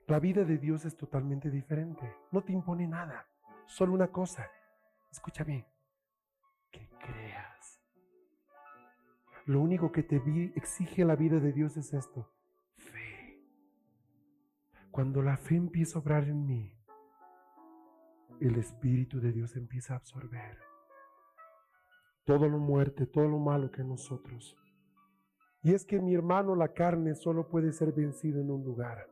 [0.06, 2.02] La vida de Dios es totalmente diferente.
[2.30, 3.26] No te impone nada.
[3.64, 4.46] Solo una cosa.
[5.10, 5.64] Escucha bien.
[6.70, 7.80] Que creas.
[9.46, 10.20] Lo único que te
[10.54, 12.30] exige la vida de Dios es esto.
[12.76, 13.42] Fe.
[14.90, 16.78] Cuando la fe empieza a obrar en mí,
[18.38, 20.58] el Espíritu de Dios empieza a absorber
[22.24, 24.61] todo lo muerte, todo lo malo que nosotros.
[25.62, 29.08] Y es que mi hermano, la carne solo puede ser vencido en un lugar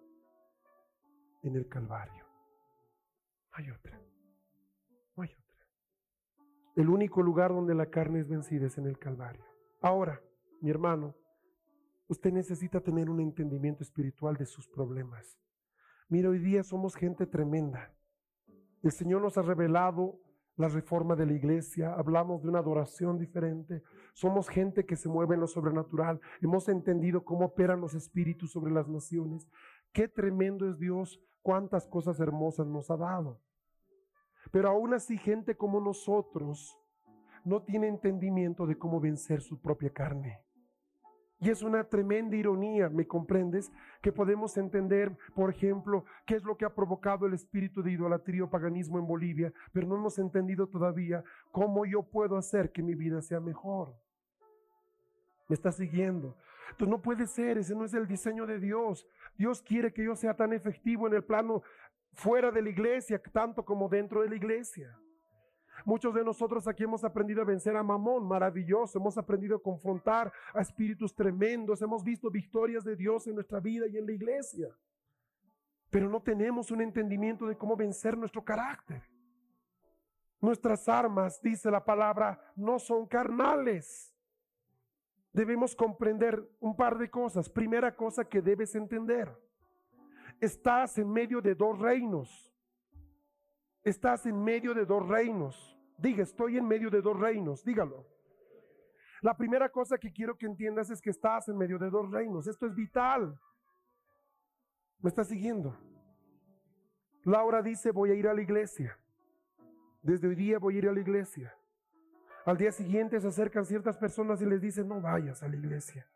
[1.42, 2.24] en el Calvario.
[3.50, 4.00] No hay otra.
[5.16, 5.66] No hay otra.
[6.74, 9.44] El único lugar donde la carne es vencida es en el Calvario.
[9.80, 10.20] Ahora,
[10.60, 11.14] mi hermano,
[12.08, 15.38] usted necesita tener un entendimiento espiritual de sus problemas.
[16.08, 17.94] Mira, hoy día somos gente tremenda.
[18.82, 20.18] El Señor nos ha revelado
[20.60, 25.34] la reforma de la iglesia, hablamos de una adoración diferente, somos gente que se mueve
[25.34, 29.48] en lo sobrenatural, hemos entendido cómo operan los espíritus sobre las naciones.
[29.92, 33.40] Qué tremendo es Dios cuántas cosas hermosas nos ha dado.
[34.52, 36.76] Pero aún así gente como nosotros
[37.42, 40.44] no tiene entendimiento de cómo vencer su propia carne.
[41.42, 43.72] Y es una tremenda ironía, ¿me comprendes?
[44.02, 48.44] Que podemos entender, por ejemplo, qué es lo que ha provocado el espíritu de idolatría
[48.44, 52.94] o paganismo en Bolivia, pero no hemos entendido todavía cómo yo puedo hacer que mi
[52.94, 53.94] vida sea mejor.
[55.48, 56.36] ¿Me está siguiendo?
[56.72, 59.06] Entonces no puede ser, ese no es el diseño de Dios.
[59.38, 61.62] Dios quiere que yo sea tan efectivo en el plano
[62.12, 64.94] fuera de la iglesia, tanto como dentro de la iglesia.
[65.84, 68.98] Muchos de nosotros aquí hemos aprendido a vencer a Mamón, maravilloso.
[68.98, 71.82] Hemos aprendido a confrontar a espíritus tremendos.
[71.82, 74.68] Hemos visto victorias de Dios en nuestra vida y en la iglesia.
[75.90, 79.02] Pero no tenemos un entendimiento de cómo vencer nuestro carácter.
[80.40, 84.10] Nuestras armas, dice la palabra, no son carnales
[85.32, 87.48] debemos comprender un par de cosas.
[87.48, 89.30] Primera cosa que debes entender.
[90.40, 92.49] Estás en medio de dos reinos.
[93.82, 95.78] Estás en medio de dos reinos.
[95.96, 97.64] Diga, estoy en medio de dos reinos.
[97.64, 98.06] Dígalo.
[99.22, 102.46] La primera cosa que quiero que entiendas es que estás en medio de dos reinos.
[102.46, 103.38] Esto es vital.
[104.98, 105.76] ¿Me estás siguiendo?
[107.24, 108.98] Laura dice, voy a ir a la iglesia.
[110.02, 111.54] Desde hoy día voy a ir a la iglesia.
[112.46, 116.10] Al día siguiente se acercan ciertas personas y les dicen, no vayas a la iglesia.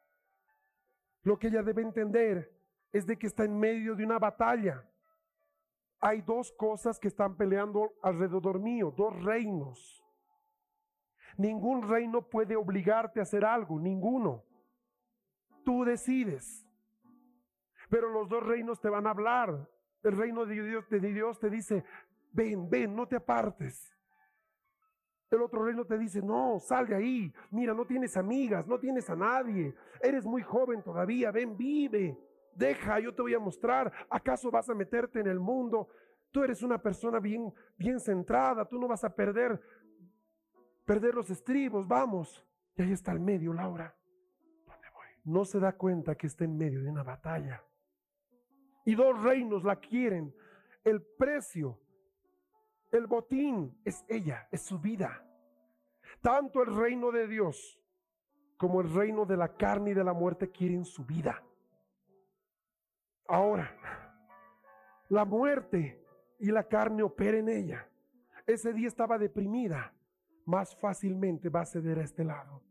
[1.22, 2.50] Lo que ella debe entender
[2.92, 4.88] es de que está en medio de una batalla.
[6.06, 10.04] Hay dos cosas que están peleando alrededor mío, dos reinos.
[11.38, 14.44] Ningún reino puede obligarte a hacer algo, ninguno.
[15.64, 16.68] Tú decides.
[17.88, 19.66] Pero los dos reinos te van a hablar.
[20.02, 21.82] El reino de Dios, te dice,
[22.32, 23.90] ven, ven, no te apartes.
[25.30, 27.32] El otro reino te dice, no, sal de ahí.
[27.50, 29.74] Mira, no tienes amigas, no tienes a nadie.
[30.02, 32.14] Eres muy joven todavía, ven, vive.
[32.56, 33.92] Deja, yo te voy a mostrar.
[34.08, 35.88] ¿Acaso vas a meterte en el mundo?
[36.30, 39.60] Tú eres una persona bien, bien centrada, tú no vas a perder,
[40.84, 42.44] perder los estribos, vamos.
[42.76, 43.94] Y ahí está el medio, Laura.
[44.66, 45.06] ¿Dónde voy?
[45.24, 47.62] No se da cuenta que está en medio de una batalla.
[48.84, 50.34] Y dos reinos la quieren.
[50.82, 51.78] El precio
[52.94, 55.26] el botín es ella, es su vida.
[56.20, 57.80] Tanto el reino de Dios
[58.56, 61.42] como el reino de la carne y de la muerte quieren su vida.
[63.26, 63.70] Ahora,
[65.08, 66.02] la muerte
[66.38, 67.88] y la carne opera en ella.
[68.46, 69.92] Ese día estaba deprimida,
[70.44, 72.62] más fácilmente va a ceder a este lado.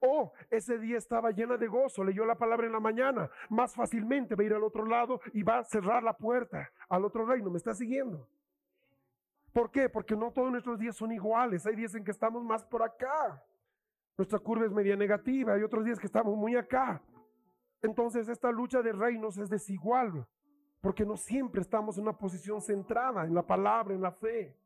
[0.00, 4.34] Oh, ese día estaba llena de gozo, leyó la palabra en la mañana, más fácilmente
[4.34, 7.50] va a ir al otro lado y va a cerrar la puerta al otro reino.
[7.50, 8.28] ¿Me está siguiendo?
[9.52, 9.88] ¿Por qué?
[9.88, 11.66] Porque no todos nuestros días son iguales.
[11.66, 13.42] Hay días en que estamos más por acá.
[14.16, 15.54] Nuestra curva es media negativa.
[15.54, 17.02] Hay otros días que estamos muy acá.
[17.82, 20.26] Entonces esta lucha de reinos es desigual.
[20.80, 24.56] Porque no siempre estamos en una posición centrada en la palabra, en la fe.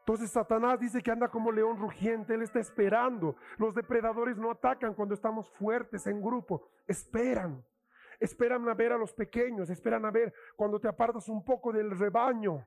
[0.00, 3.36] Entonces Satanás dice que anda como león rugiente, él está esperando.
[3.56, 7.64] Los depredadores no atacan cuando estamos fuertes en grupo, esperan.
[8.20, 11.96] Esperan a ver a los pequeños, esperan a ver cuando te apartas un poco del
[11.96, 12.66] rebaño.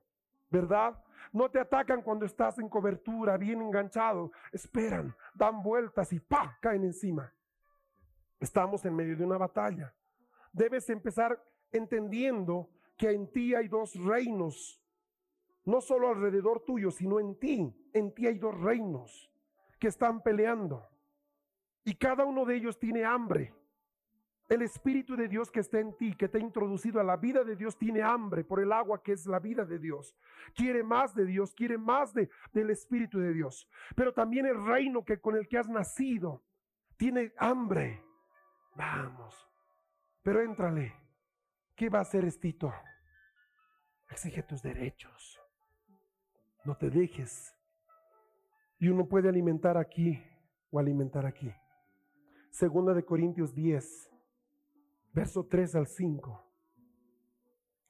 [0.49, 0.97] ¿verdad?
[1.33, 4.31] No te atacan cuando estás en cobertura, bien enganchado.
[4.51, 6.57] Esperan, dan vueltas y ¡pa!
[6.61, 7.33] caen encima.
[8.39, 9.93] Estamos en medio de una batalla.
[10.51, 14.81] Debes empezar entendiendo que en ti hay dos reinos.
[15.65, 17.89] No solo alrededor tuyo, sino en ti.
[17.93, 19.31] En ti hay dos reinos
[19.79, 20.87] que están peleando.
[21.83, 23.53] Y cada uno de ellos tiene hambre.
[24.49, 27.43] El Espíritu de Dios que está en ti, que te ha introducido a la vida
[27.43, 30.15] de Dios, tiene hambre por el agua que es la vida de Dios.
[30.55, 33.67] Quiere más de Dios, quiere más de, del Espíritu de Dios.
[33.95, 36.43] Pero también el reino que con el que has nacido
[36.95, 38.06] tiene hambre.
[38.77, 39.35] Vamos.
[40.21, 40.93] Pero éntrale.
[41.75, 42.71] ¿Qué va a hacer Estito?
[44.09, 45.39] Exige tus derechos.
[46.63, 47.55] No te dejes.
[48.79, 50.23] Y uno puede alimentar aquí
[50.69, 51.51] o alimentar aquí.
[52.51, 54.11] Segunda de Corintios 10
[55.13, 56.43] verso 3 al 5.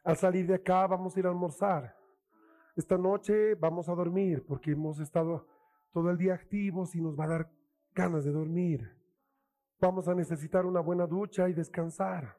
[0.05, 1.93] Al salir de acá vamos a ir a almorzar.
[2.77, 5.45] Esta noche vamos a dormir porque hemos estado
[5.91, 7.51] todo el día activos y nos va a dar
[7.93, 8.96] ganas de dormir.
[9.79, 12.35] Vamos a necesitar una buena ducha y descansar.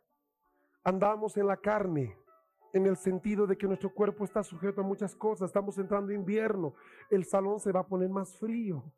[0.82, 2.16] Andamos en la carne,
[2.72, 5.50] en el sentido de que nuestro cuerpo está sujeto a muchas cosas.
[5.50, 6.74] Estamos entrando en invierno,
[7.10, 8.92] el salón se va a poner más frío.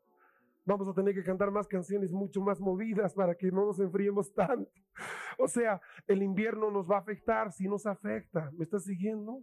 [0.65, 4.33] Vamos a tener que cantar más canciones mucho más movidas para que no nos enfriemos
[4.35, 4.71] tanto.
[5.39, 8.51] O sea, el invierno nos va a afectar, si nos afecta.
[8.53, 9.43] ¿Me estás siguiendo?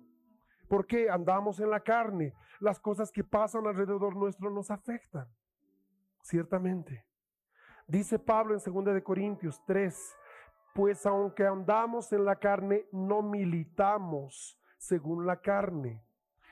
[0.68, 2.34] Porque andamos en la carne.
[2.60, 5.28] Las cosas que pasan alrededor nuestro nos afectan.
[6.24, 7.07] Ciertamente.
[7.88, 10.16] Dice Pablo en 2 de Corintios 3,
[10.76, 16.04] pues aunque andamos en la carne, no militamos según la carne.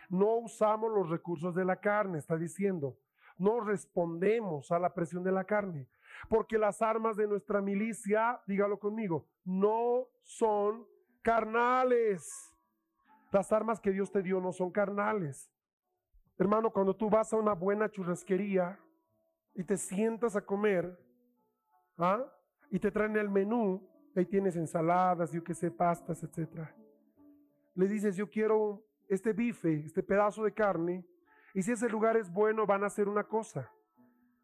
[0.10, 2.98] No usamos los recursos de la carne, está diciendo
[3.38, 5.88] no respondemos a la presión de la carne.
[6.30, 10.88] Porque las armas de nuestra milicia, dígalo conmigo, no son
[11.22, 12.54] carnales.
[13.32, 15.52] Las armas que Dios te dio no son carnales.
[16.38, 18.80] Hermano, cuando tú vas a una buena churrasquería
[19.54, 20.98] y te sientas a comer,
[21.98, 22.26] ¿ah?
[22.70, 26.68] y te traen el menú, ahí tienes ensaladas, yo qué sé, pastas, etc.
[27.74, 31.06] Le dices, yo quiero este bife, este pedazo de carne,
[31.54, 33.72] y si ese lugar es bueno, van a hacer una cosa.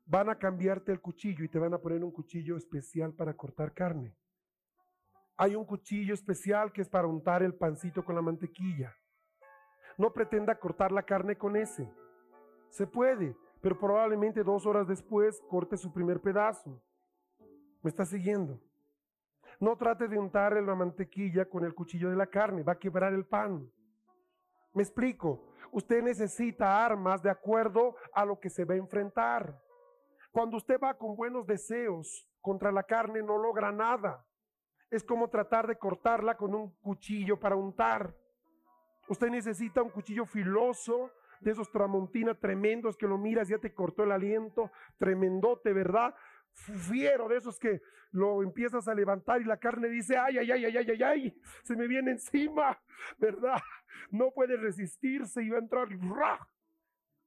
[0.06, 3.74] Van a cambiarte el cuchillo y te van a poner un cuchillo especial para cortar
[3.74, 4.16] carne.
[5.38, 8.96] Hay un cuchillo especial que es para untar el pancito con la mantequilla.
[9.98, 11.92] No pretenda cortar la carne con ese.
[12.70, 16.82] Se puede, pero probablemente dos horas después corte su primer pedazo.
[17.82, 18.60] ¿Me está siguiendo?
[19.60, 23.14] No trate de untar la mantequilla con el cuchillo de la carne, va a quebrar
[23.14, 23.72] el pan.
[24.74, 25.48] Me explico.
[25.72, 29.62] Usted necesita armas de acuerdo a lo que se va a enfrentar.
[30.32, 34.26] Cuando usted va con buenos deseos contra la carne no logra nada.
[34.90, 38.14] Es como tratar de cortarla con un cuchillo para untar.
[39.08, 44.04] Usted necesita un cuchillo filoso, de esos tramontina tremendos que lo miras, ya te cortó
[44.04, 46.16] el aliento, tremendote, ¿verdad?
[46.54, 47.82] Fiero de esos que
[48.12, 51.42] lo empiezas a levantar y la carne dice, ay, ay, ay, ay, ay, ay, ay,
[51.64, 52.80] se me viene encima,
[53.18, 53.62] ¿verdad?
[54.10, 55.88] No puede resistirse y va a entrar,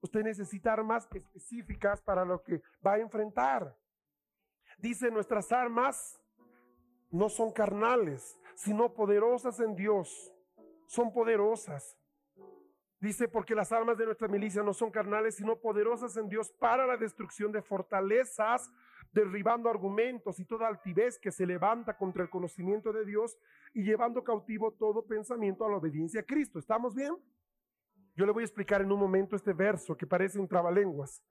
[0.01, 3.75] Usted necesita armas específicas para lo que va a enfrentar.
[4.77, 6.21] Dice, nuestras armas
[7.11, 10.31] no son carnales, sino poderosas en Dios.
[10.87, 11.97] Son poderosas.
[13.01, 16.87] Dice, porque las armas de nuestra milicia no son carnales, sino poderosas en Dios para
[16.87, 18.71] la destrucción de fortalezas,
[19.15, 23.39] derribando argumentos y toda altivez que se levanta contra el conocimiento de Dios
[23.73, 26.59] y llevando cautivo todo pensamiento a la obediencia a Cristo.
[26.59, 27.15] ¿Estamos bien?
[28.17, 31.23] Yo le voy a explicar en un momento este verso que parece un trabalenguas,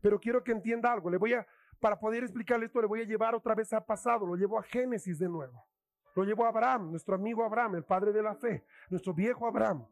[0.00, 1.10] pero quiero que entienda algo.
[1.10, 1.46] Le voy a,
[1.80, 4.62] para poder explicarle esto, le voy a llevar otra vez al pasado, lo llevo a
[4.62, 5.66] Génesis de nuevo.
[6.14, 9.86] Lo llevo a Abraham, nuestro amigo Abraham, el padre de la fe, nuestro viejo Abraham.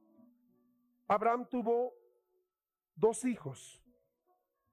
[1.06, 1.92] Abraham tuvo
[2.94, 3.83] dos hijos.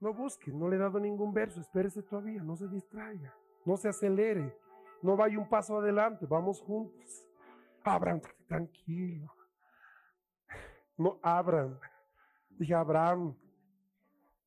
[0.02, 3.34] No busque, no le he dado ningún verso, espérese todavía, no se distraiga,
[3.66, 4.58] no se acelere,
[5.04, 7.28] no vaya un paso adelante, vamos juntos.
[7.84, 9.32] Abraham, tranquilo.
[10.98, 11.80] No, Abraham.
[12.50, 13.36] Dije Abraham.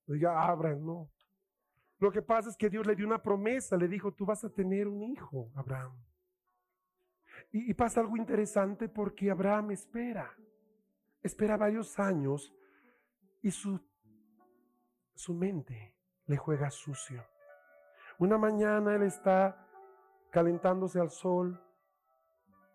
[0.06, 1.10] Diga Abraham, no.
[1.98, 4.50] Lo que pasa es que Dios le dio una promesa, le dijo, tú vas a
[4.50, 5.96] tener un hijo, Abraham.
[7.52, 10.30] Y, y pasa algo interesante porque Abraham espera,
[11.22, 12.52] espera varios años
[13.40, 13.80] y su,
[15.14, 15.94] su mente
[16.26, 17.24] le juega sucio.
[18.18, 19.66] Una mañana él está
[20.30, 21.60] calentándose al sol.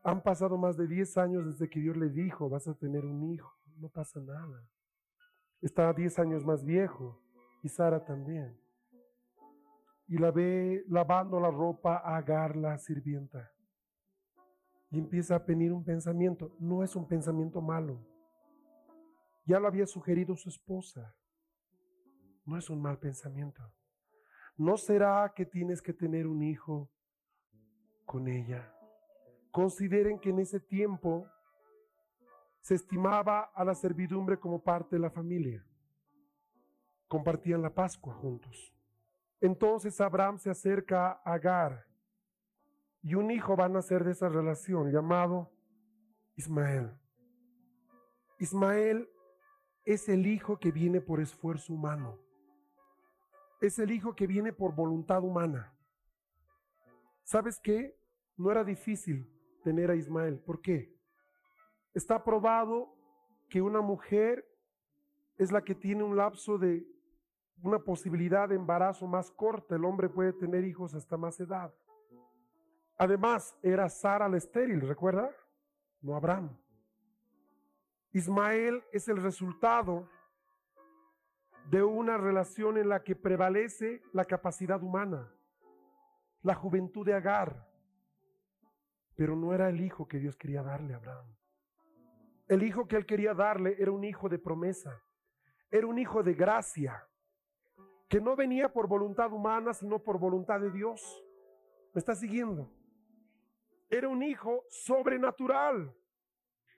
[0.03, 3.23] Han pasado más de 10 años desde que Dios le dijo, vas a tener un
[3.31, 4.67] hijo no pasa nada.
[5.61, 7.21] Está 10 años más viejo
[7.63, 8.59] y Sara también.
[10.07, 13.51] Y la ve lavando la ropa a Agar, la sirvienta.
[14.91, 16.55] Y empieza a venir un pensamiento.
[16.59, 17.99] No es un pensamiento malo.
[19.45, 21.15] Ya lo había sugerido su esposa.
[22.49, 23.61] No es un mal pensamiento.
[24.57, 26.89] ¿No será que tienes que tener un hijo
[28.05, 28.73] con ella?
[29.51, 31.27] Consideren que en ese tiempo
[32.59, 35.63] se estimaba a la servidumbre como parte de la familia.
[37.07, 38.75] Compartían la Pascua juntos.
[39.39, 41.85] Entonces Abraham se acerca a Agar
[43.03, 45.51] y un hijo va a nacer de esa relación llamado
[46.35, 46.97] Ismael.
[48.39, 49.07] Ismael
[49.85, 52.28] es el hijo que viene por esfuerzo humano.
[53.59, 55.73] Es el hijo que viene por voluntad humana.
[57.23, 57.97] ¿Sabes qué?
[58.37, 59.29] No era difícil
[59.63, 60.39] tener a Ismael.
[60.39, 60.95] ¿Por qué?
[61.93, 62.95] Está probado
[63.49, 64.45] que una mujer
[65.37, 66.85] es la que tiene un lapso de
[67.61, 69.75] una posibilidad de embarazo más corta.
[69.75, 71.73] El hombre puede tener hijos hasta más edad.
[72.97, 75.29] Además, era Sara la estéril, ¿recuerda?
[76.01, 76.57] No Abraham.
[78.11, 80.09] Ismael es el resultado
[81.69, 85.31] de una relación en la que prevalece la capacidad humana,
[86.41, 87.67] la juventud de Agar,
[89.15, 91.27] pero no era el hijo que Dios quería darle a Abraham.
[92.47, 95.03] El hijo que él quería darle era un hijo de promesa,
[95.69, 97.07] era un hijo de gracia,
[98.07, 101.23] que no venía por voluntad humana, sino por voluntad de Dios.
[101.93, 102.73] ¿Me está siguiendo?
[103.87, 105.95] Era un hijo sobrenatural.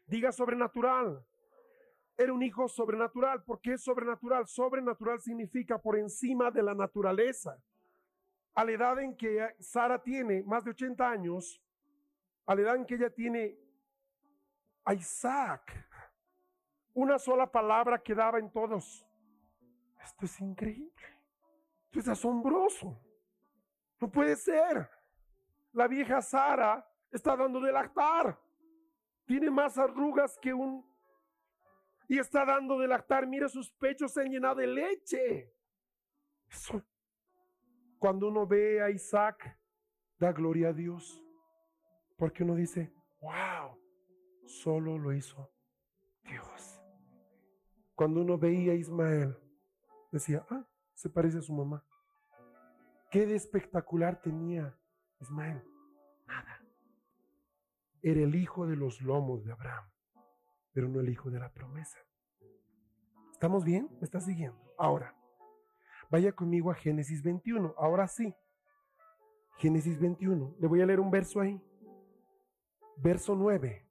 [0.06, 1.26] Diga sobrenatural.
[2.30, 3.44] Un hijo sobrenatural.
[3.44, 4.46] ¿Por qué sobrenatural?
[4.48, 7.58] Sobrenatural significa por encima de la naturaleza.
[8.54, 11.62] A la edad en que Sara tiene más de 80 años,
[12.46, 13.58] a la edad en que ella tiene
[14.94, 15.88] Isaac.
[16.94, 19.08] Una sola palabra quedaba en todos.
[20.04, 20.92] Esto es increíble.
[21.86, 23.00] Esto es asombroso.
[24.00, 24.90] No puede ser.
[25.72, 28.38] La vieja Sara está dando de lactar.
[29.26, 30.91] Tiene más arrugas que un...
[32.12, 33.26] Y está dando de lactar.
[33.26, 35.56] Mira, sus pechos se han llenado de leche.
[37.98, 39.58] Cuando uno ve a Isaac,
[40.20, 41.24] da gloria a Dios.
[42.18, 43.80] Porque uno dice, wow,
[44.46, 45.54] solo lo hizo
[46.26, 46.84] Dios.
[47.96, 49.38] Cuando uno veía a Ismael,
[50.12, 51.82] decía, ah, se parece a su mamá.
[53.10, 54.78] ¿Qué de espectacular tenía
[55.22, 55.64] Ismael?
[56.28, 56.62] Nada.
[58.02, 59.90] Era el hijo de los lomos de Abraham,
[60.74, 62.00] pero no el hijo de la promesa.
[63.32, 63.90] ¿Estamos bien?
[64.00, 64.60] ¿Me está siguiendo?
[64.78, 65.16] Ahora,
[66.10, 67.74] vaya conmigo a Génesis 21.
[67.78, 68.36] Ahora sí.
[69.58, 70.56] Génesis 21.
[70.60, 71.60] Le voy a leer un verso ahí.
[72.98, 73.88] Verso 9.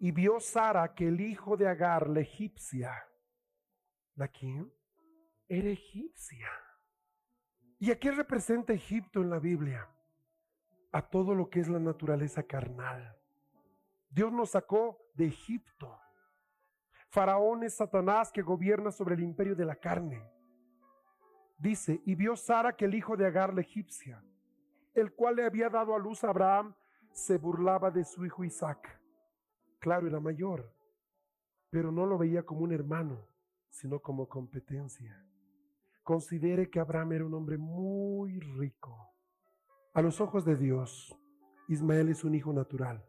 [0.00, 2.92] Y vio Sara que el hijo de Agar, la egipcia,
[4.14, 4.72] ¿la quién?
[5.48, 6.48] Era egipcia.
[7.80, 9.88] ¿Y a qué representa Egipto en la Biblia?
[10.92, 13.16] A todo lo que es la naturaleza carnal.
[14.10, 15.98] Dios nos sacó de Egipto.
[17.08, 20.22] Faraón es Satanás que gobierna sobre el imperio de la carne.
[21.58, 24.22] Dice, y vio Sara que el hijo de Agar, la egipcia,
[24.94, 26.72] el cual le había dado a luz a Abraham,
[27.12, 29.00] se burlaba de su hijo Isaac.
[29.80, 30.72] Claro, era mayor,
[31.68, 33.26] pero no lo veía como un hermano,
[33.70, 35.20] sino como competencia.
[36.04, 39.10] Considere que Abraham era un hombre muy rico.
[39.94, 41.12] A los ojos de Dios,
[41.66, 43.04] Ismael es un hijo natural,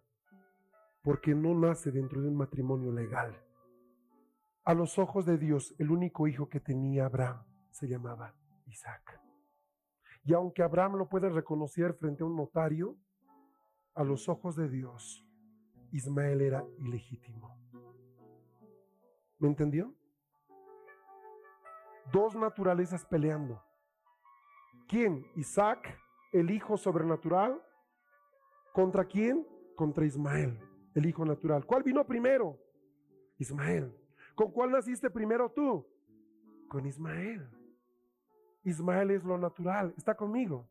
[1.02, 3.42] porque no nace dentro de un matrimonio legal.
[4.64, 8.36] A los ojos de Dios, el único hijo que tenía Abraham se llamaba
[8.66, 9.20] Isaac.
[10.24, 12.98] Y aunque Abraham lo puede reconocer frente a un notario,
[13.96, 15.26] a los ojos de Dios,
[15.92, 17.58] Ismael era ilegítimo.
[19.40, 19.94] ¿Me entendió?
[22.12, 23.64] Dos naturalezas peleando.
[24.88, 25.26] ¿Quién?
[25.36, 25.98] Isaac,
[26.32, 27.62] el hijo sobrenatural.
[28.74, 29.48] ¿Contra quién?
[29.76, 30.60] Contra Ismael,
[31.00, 31.66] el hijo natural.
[31.66, 32.58] ¿Cuál vino primero?
[33.38, 33.94] Ismael.
[34.36, 35.86] ¿Con cuál naciste primero tú?
[36.68, 37.50] Con Ismael.
[38.64, 39.94] Ismael es lo natural.
[39.98, 40.70] ¿Está conmigo?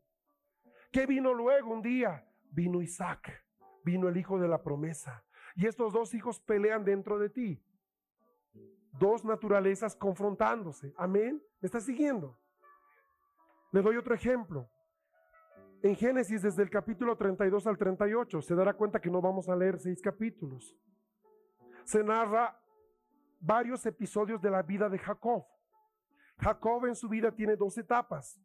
[0.91, 2.25] ¿Qué vino luego un día?
[2.51, 3.43] Vino Isaac.
[3.83, 5.23] Vino el hijo de la promesa.
[5.55, 7.61] Y estos dos hijos pelean dentro de ti
[8.99, 10.93] dos naturalezas confrontándose.
[10.97, 11.41] Amén.
[11.61, 12.37] ¿Me está siguiendo?
[13.71, 14.69] Le doy otro ejemplo.
[15.81, 19.55] En Génesis, desde el capítulo 32 al 38, se dará cuenta que no vamos a
[19.55, 20.75] leer seis capítulos.
[21.85, 22.61] Se narra
[23.39, 25.45] varios episodios de la vida de Jacob.
[26.37, 28.41] Jacob en su vida tiene dos etapas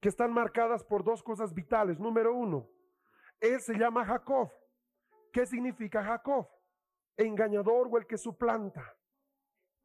[0.00, 1.98] que están marcadas por dos cosas vitales.
[1.98, 2.68] Número uno,
[3.40, 4.48] él se llama Jacob.
[5.32, 6.48] ¿Qué significa Jacob?
[7.16, 8.96] Engañador o el que suplanta.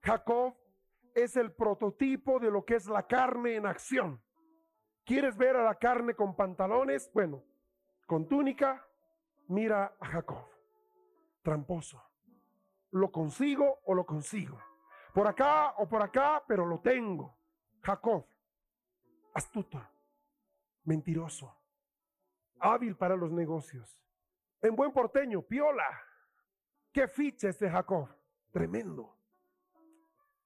[0.03, 0.55] Jacob
[1.15, 4.21] es el prototipo de lo que es la carne en acción.
[5.05, 7.11] ¿Quieres ver a la carne con pantalones?
[7.13, 7.43] Bueno,
[8.05, 8.85] con túnica,
[9.47, 10.45] mira a Jacob.
[11.41, 12.03] Tramposo.
[12.91, 14.59] Lo consigo o lo consigo.
[15.13, 17.35] Por acá o por acá, pero lo tengo.
[17.81, 18.25] Jacob.
[19.33, 19.81] Astuto.
[20.83, 21.55] Mentiroso.
[22.59, 23.99] Hábil para los negocios.
[24.61, 25.87] En buen porteño, piola.
[26.91, 28.07] ¿Qué ficha este Jacob?
[28.51, 29.21] Tremendo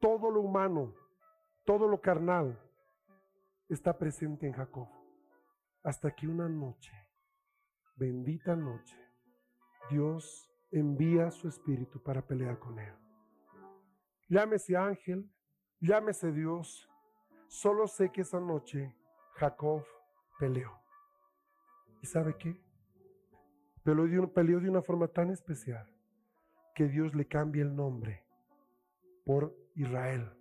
[0.06, 0.94] todo lo humano,
[1.64, 2.62] todo lo carnal
[3.70, 4.88] está presente en Jacob.
[5.84, 6.92] Hasta que una noche,
[7.96, 8.98] bendita noche,
[9.90, 12.94] Dios envía su espíritu para pelear con él.
[14.28, 15.30] Llámese ángel,
[15.80, 16.90] llámese Dios,
[17.48, 18.96] solo sé que esa noche
[19.36, 19.86] Jacob
[20.40, 20.72] peleó.
[22.02, 22.60] ¿Y sabe qué?
[23.84, 25.88] Peleó de, peleó de una forma tan especial
[26.74, 28.26] que Dios le cambia el nombre
[29.24, 30.32] por Israel,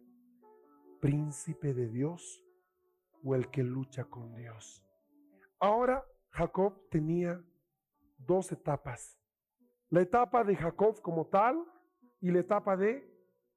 [1.00, 2.43] príncipe de Dios
[3.24, 4.84] o el que lucha con Dios.
[5.58, 7.42] Ahora Jacob tenía
[8.18, 9.18] dos etapas.
[9.88, 11.64] La etapa de Jacob como tal
[12.20, 13.10] y la etapa de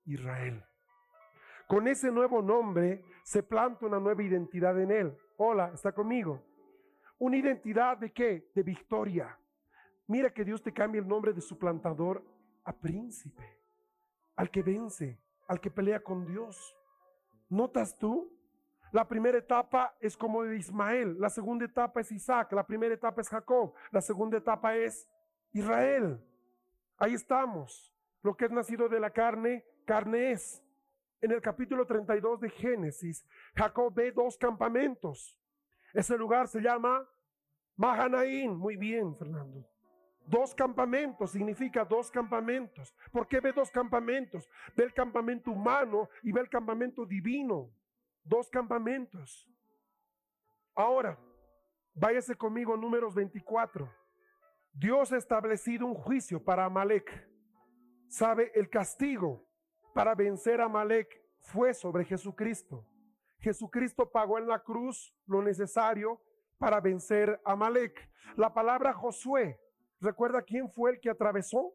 [0.05, 0.63] Israel.
[1.67, 5.17] Con ese nuevo nombre se planta una nueva identidad en él.
[5.35, 6.41] Hola, ¿está conmigo?
[7.19, 8.49] Una identidad de qué?
[8.55, 9.37] De victoria.
[10.07, 12.23] Mira que Dios te cambia el nombre de su plantador
[12.63, 13.43] a príncipe,
[14.37, 16.73] al que vence, al que pelea con Dios.
[17.49, 18.36] ¿Notas tú?
[18.91, 23.21] La primera etapa es como de Ismael, la segunda etapa es Isaac, la primera etapa
[23.21, 25.09] es Jacob, la segunda etapa es
[25.51, 26.19] Israel.
[26.97, 27.93] Ahí estamos.
[28.23, 30.63] Lo que es nacido de la carne, carne es.
[31.19, 33.25] En el capítulo 32 de Génesis,
[33.55, 35.37] Jacob ve dos campamentos.
[35.93, 37.07] Ese lugar se llama
[37.75, 38.55] Mahanaín.
[38.55, 39.65] Muy bien, Fernando.
[40.27, 42.93] Dos campamentos significa dos campamentos.
[43.11, 44.47] ¿Por qué ve dos campamentos?
[44.75, 47.71] Ve el campamento humano y ve el campamento divino.
[48.27, 49.49] Dos campamentos.
[50.75, 51.17] Ahora,
[51.93, 53.91] váyase conmigo números 24.
[54.73, 57.09] Dios ha establecido un juicio para Amalek.
[58.07, 59.47] Sabe, el castigo
[59.93, 61.07] para vencer a Amalek
[61.39, 62.85] fue sobre Jesucristo.
[63.39, 66.21] Jesucristo pagó en la cruz lo necesario
[66.57, 68.09] para vencer a Amalek.
[68.35, 69.59] La palabra Josué
[69.99, 71.73] ¿Recuerda quién fue el que atravesó?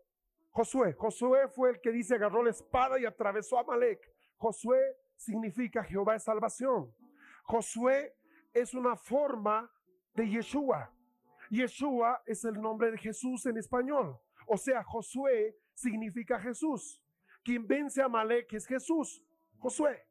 [0.51, 0.93] Josué.
[0.95, 4.01] Josué fue el que dice agarró la espada y atravesó a Malek.
[4.37, 4.79] Josué
[5.23, 6.93] significa Jehová es salvación.
[7.45, 8.15] Josué
[8.53, 9.71] es una forma
[10.15, 10.93] de Yeshua.
[11.51, 14.19] Yeshua es el nombre de Jesús en español.
[14.47, 17.03] O sea, Josué significa Jesús.
[17.45, 19.25] Quien vence a Malek es Jesús,
[19.59, 20.07] Josué.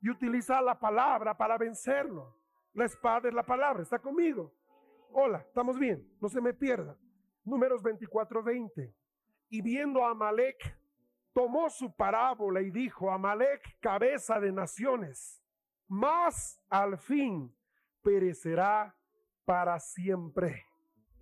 [0.00, 2.36] Y utiliza la palabra para vencerlo.
[2.74, 3.82] La espada es la palabra.
[3.82, 4.52] ¿Está conmigo?
[5.12, 6.08] Hola, ¿estamos bien?
[6.20, 6.96] No se me pierda.
[7.44, 8.94] Números 24, 20.
[9.50, 10.76] Y viendo a Amalek,
[11.32, 15.42] tomó su parábola y dijo, Amalek, cabeza de naciones,
[15.88, 17.54] mas al fin
[18.02, 18.96] perecerá
[19.44, 20.64] para siempre.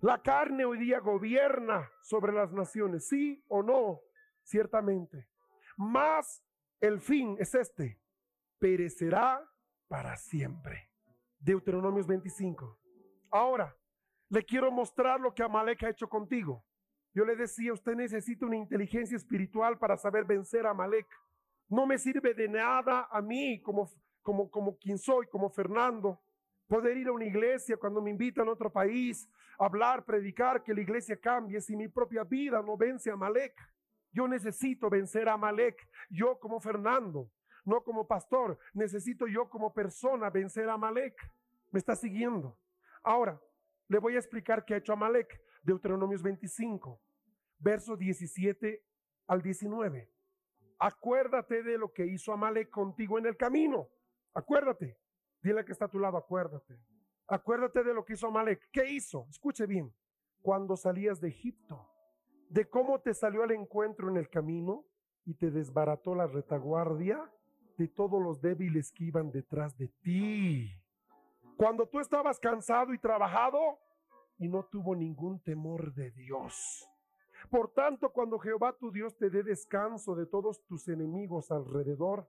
[0.01, 4.01] La carne hoy día gobierna sobre las naciones, sí o no,
[4.43, 5.27] ciertamente.
[5.77, 6.43] Mas
[6.79, 8.01] el fin es este,
[8.57, 9.47] perecerá
[9.87, 10.89] para siempre.
[11.39, 12.79] Deuteronomios 25.
[13.29, 13.75] Ahora,
[14.29, 16.65] le quiero mostrar lo que Amalek ha hecho contigo.
[17.13, 21.07] Yo le decía, usted necesita una inteligencia espiritual para saber vencer a Amalek.
[21.67, 23.89] No me sirve de nada a mí como,
[24.21, 26.21] como, como quien soy, como Fernando,
[26.67, 30.81] poder ir a una iglesia cuando me invitan a otro país, hablar, predicar, que la
[30.81, 33.53] iglesia cambie si mi propia vida no vence a Malek.
[34.13, 37.29] Yo necesito vencer a Malek, yo como Fernando,
[37.63, 41.15] no como pastor, necesito yo como persona vencer a Malek.
[41.71, 42.57] ¿Me está siguiendo?
[43.03, 43.39] Ahora,
[43.87, 45.41] le voy a explicar qué ha hecho Amalek.
[45.61, 47.01] Deuteronomios 25,
[47.59, 48.83] versos 17
[49.27, 50.11] al 19.
[50.79, 53.87] Acuérdate de lo que hizo Amalek contigo en el camino.
[54.33, 54.97] Acuérdate.
[55.41, 56.79] Dile que está a tu lado, acuérdate.
[57.27, 58.69] Acuérdate de lo que hizo Amalek.
[58.71, 59.27] ¿Qué hizo?
[59.29, 59.93] Escuche bien.
[60.41, 61.87] Cuando salías de Egipto,
[62.49, 64.85] de cómo te salió al encuentro en el camino
[65.25, 67.31] y te desbarató la retaguardia
[67.77, 70.75] de todos los débiles que iban detrás de ti.
[71.57, 73.79] Cuando tú estabas cansado y trabajado
[74.41, 76.89] y no tuvo ningún temor de Dios.
[77.51, 82.27] Por tanto, cuando Jehová tu Dios te dé descanso de todos tus enemigos alrededor,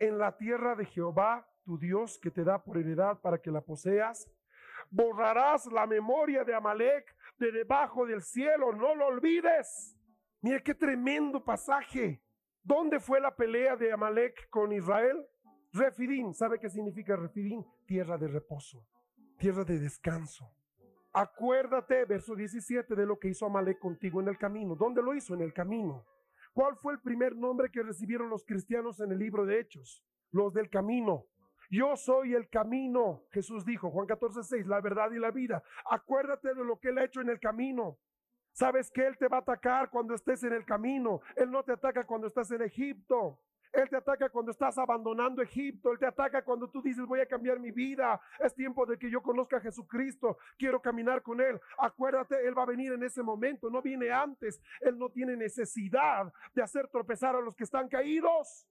[0.00, 3.60] en la tierra de Jehová tu Dios que te da por heredad para que la
[3.60, 4.28] poseas,
[4.90, 9.96] borrarás la memoria de Amalek de debajo del cielo, no lo olvides.
[10.40, 12.20] Mire qué tremendo pasaje.
[12.64, 15.24] ¿Dónde fue la pelea de Amalek con Israel?
[15.72, 17.62] Refidim, ¿sabe qué significa Refidim?
[17.86, 18.84] Tierra de reposo,
[19.38, 20.52] tierra de descanso.
[21.12, 24.74] Acuérdate, verso 17, de lo que hizo Amalek contigo en el camino.
[24.74, 25.34] ¿Dónde lo hizo?
[25.34, 26.06] En el camino.
[26.54, 30.02] ¿Cuál fue el primer nombre que recibieron los cristianos en el libro de Hechos?
[30.30, 31.26] Los del camino.
[31.70, 35.62] Yo soy el camino, Jesús dijo, Juan 14, 6, la verdad y la vida.
[35.90, 37.98] Acuérdate de lo que Él ha hecho en el camino.
[38.52, 41.20] Sabes que Él te va a atacar cuando estés en el camino.
[41.36, 43.38] Él no te ataca cuando estás en Egipto.
[43.72, 45.92] Él te ataca cuando estás abandonando Egipto.
[45.92, 48.20] Él te ataca cuando tú dices, voy a cambiar mi vida.
[48.38, 50.36] Es tiempo de que yo conozca a Jesucristo.
[50.58, 51.58] Quiero caminar con Él.
[51.78, 53.70] Acuérdate, Él va a venir en ese momento.
[53.70, 54.60] No viene antes.
[54.80, 58.68] Él no tiene necesidad de hacer tropezar a los que están caídos.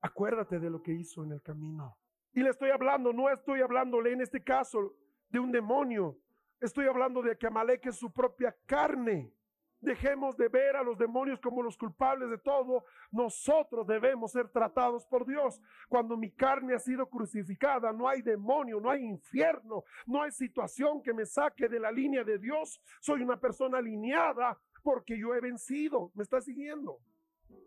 [0.00, 1.98] Acuérdate de lo que hizo en el camino.
[2.32, 4.94] Y le estoy hablando, no estoy hablándole en este caso
[5.28, 6.16] de un demonio.
[6.60, 9.32] Estoy hablando de que Amalek es su propia carne.
[9.80, 12.84] Dejemos de ver a los demonios como los culpables de todo.
[13.12, 15.60] Nosotros debemos ser tratados por Dios.
[15.88, 21.00] Cuando mi carne ha sido crucificada, no hay demonio, no hay infierno, no hay situación
[21.02, 22.80] que me saque de la línea de Dios.
[23.00, 26.10] Soy una persona alineada porque yo he vencido.
[26.14, 26.98] ¿Me está siguiendo?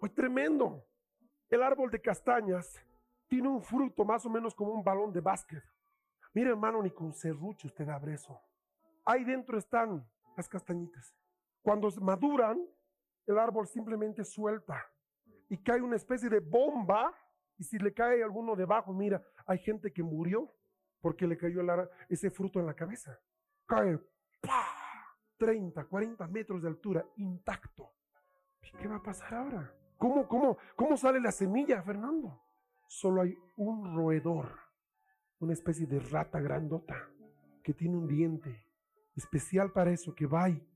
[0.01, 0.83] Es tremendo.
[1.49, 2.85] El árbol de castañas
[3.27, 5.63] tiene un fruto más o menos como un balón de básquet.
[6.33, 8.37] Mire hermano, ni con serrucho usted abre eso.
[9.05, 10.05] Ahí dentro están
[10.35, 11.15] las castañitas.
[11.61, 12.59] Cuando maduran,
[13.27, 14.85] el árbol simplemente suelta
[15.49, 17.13] y cae una especie de bomba.
[17.57, 20.51] Y si le cae alguno debajo, mira, hay gente que murió
[20.99, 21.61] porque le cayó
[22.09, 23.19] ese fruto en la cabeza.
[23.65, 23.99] Cae,
[24.41, 24.81] ¡pah!
[25.37, 27.93] 30, 40 metros de altura, intacto.
[28.79, 29.73] ¿Qué va a pasar ahora?
[29.97, 32.41] ¿Cómo, cómo, cómo sale la semilla, Fernando?
[32.87, 34.49] Solo hay un roedor,
[35.39, 37.09] una especie de rata grandota
[37.63, 38.67] que tiene un diente
[39.15, 40.70] especial para eso, que va y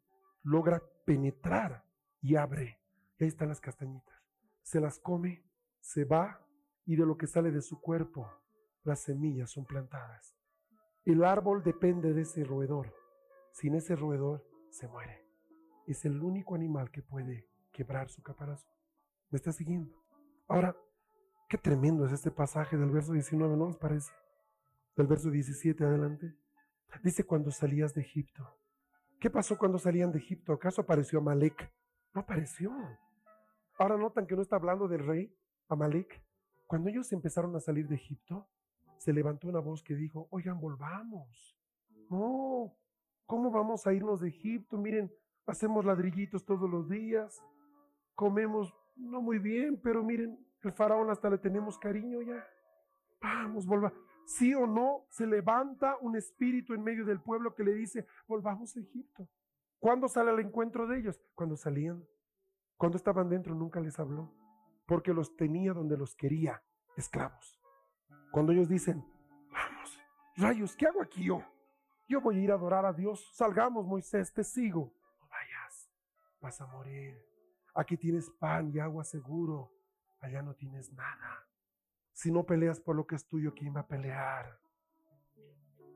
[0.45, 1.83] logra penetrar
[2.21, 2.79] y abre.
[3.17, 4.15] Y ahí están las castañitas.
[4.61, 5.43] Se las come,
[5.81, 6.39] se va
[6.85, 8.31] y de lo que sale de su cuerpo,
[8.83, 10.35] las semillas son plantadas.
[11.03, 12.93] El árbol depende de ese roedor.
[13.51, 15.25] Sin ese roedor se muere.
[15.87, 18.71] Es el único animal que puede quebrar su caparazón.
[19.29, 19.95] ¿Me está siguiendo?
[20.47, 20.75] Ahora,
[21.49, 24.11] qué tremendo es este pasaje del verso 19, ¿no les parece?
[24.95, 26.35] Del verso 17 adelante.
[27.03, 28.57] Dice cuando salías de Egipto.
[29.19, 30.53] ¿Qué pasó cuando salían de Egipto?
[30.53, 31.71] ¿Acaso apareció Amalek?
[32.13, 32.71] No apareció.
[33.77, 35.33] Ahora notan que no está hablando del rey
[35.69, 36.21] Amalek.
[36.67, 38.47] Cuando ellos empezaron a salir de Egipto,
[38.97, 41.57] se levantó una voz que dijo, oigan, volvamos.
[42.09, 42.75] No,
[43.25, 44.77] ¿cómo vamos a irnos de Egipto?
[44.77, 45.11] Miren,
[45.45, 47.41] hacemos ladrillitos todos los días,
[48.13, 52.47] comemos no muy bien, pero miren, el faraón hasta le tenemos cariño ya.
[53.21, 57.73] Vamos, volvamos sí o no, se levanta un espíritu en medio del pueblo que le
[57.73, 59.27] dice, volvamos a Egipto.
[59.79, 61.21] ¿Cuándo sale al encuentro de ellos?
[61.35, 62.03] Cuando salían.
[62.77, 64.33] Cuando estaban dentro nunca les habló,
[64.85, 66.61] porque los tenía donde los quería,
[66.97, 67.61] esclavos.
[68.31, 69.05] Cuando ellos dicen,
[69.49, 69.97] vamos,
[70.35, 71.41] rayos, ¿qué hago aquí yo?
[72.07, 73.31] Yo voy a ir a adorar a Dios.
[73.33, 74.93] Salgamos, Moisés, te sigo.
[75.21, 75.89] No vayas,
[76.41, 77.17] vas a morir.
[77.73, 79.71] Aquí tienes pan y agua seguro.
[80.19, 81.47] Allá no tienes nada.
[82.15, 84.57] Si no peleas por lo que es tuyo, ¿quién va a pelear?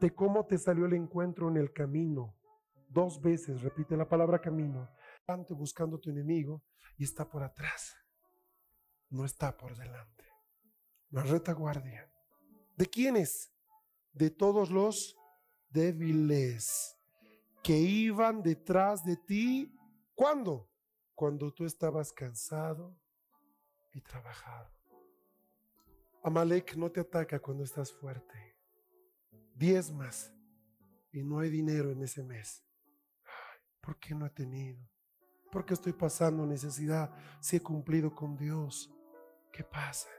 [0.02, 2.36] De cómo te salió el encuentro en el camino.
[2.90, 4.90] Dos veces repite la palabra camino.
[5.26, 6.62] Tanto buscando tu enemigo
[6.98, 7.96] y está por atrás.
[9.10, 10.26] No está por delante.
[11.10, 12.12] La retaguardia.
[12.76, 13.54] ¿De quiénes?
[14.12, 15.16] De todos los
[15.70, 16.98] débiles
[17.64, 19.74] que iban detrás de ti.
[20.16, 20.70] ¿Cuándo?
[21.16, 23.00] Cuando tú estabas cansado
[23.94, 24.79] y trabajado.
[26.24, 28.58] Amalek no te ataca cuando estás fuerte.
[29.56, 30.34] Diez más
[31.12, 32.64] y no hay dinero en ese mes.
[33.82, 34.86] ¿Por qué no he tenido?
[35.52, 38.94] ¿Por qué estoy pasando necesidad si he cumplido con Dios?
[39.52, 40.10] ¿Qué pasa?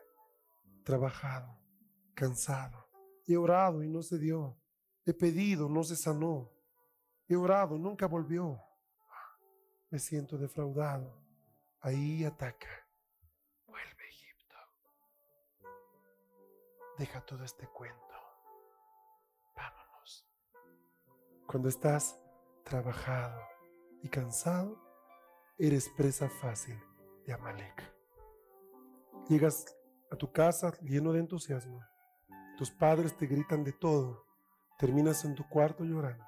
[0.82, 1.56] Trabajado,
[2.14, 2.88] cansado.
[3.26, 4.58] He orado y no se dio.
[5.04, 6.50] He pedido, no se sanó.
[7.28, 8.60] He orado, nunca volvió.
[9.90, 11.22] Me siento defraudado.
[11.80, 12.68] Ahí ataca.
[17.00, 18.14] Deja todo este cuento.
[19.56, 20.28] Vámonos.
[21.46, 22.20] Cuando estás
[22.62, 23.40] trabajado
[24.02, 24.78] y cansado,
[25.56, 26.78] eres presa fácil
[27.24, 27.90] de Amalek.
[29.30, 29.74] Llegas
[30.12, 31.82] a tu casa lleno de entusiasmo.
[32.58, 34.26] Tus padres te gritan de todo.
[34.78, 36.26] Terminas en tu cuarto llorando.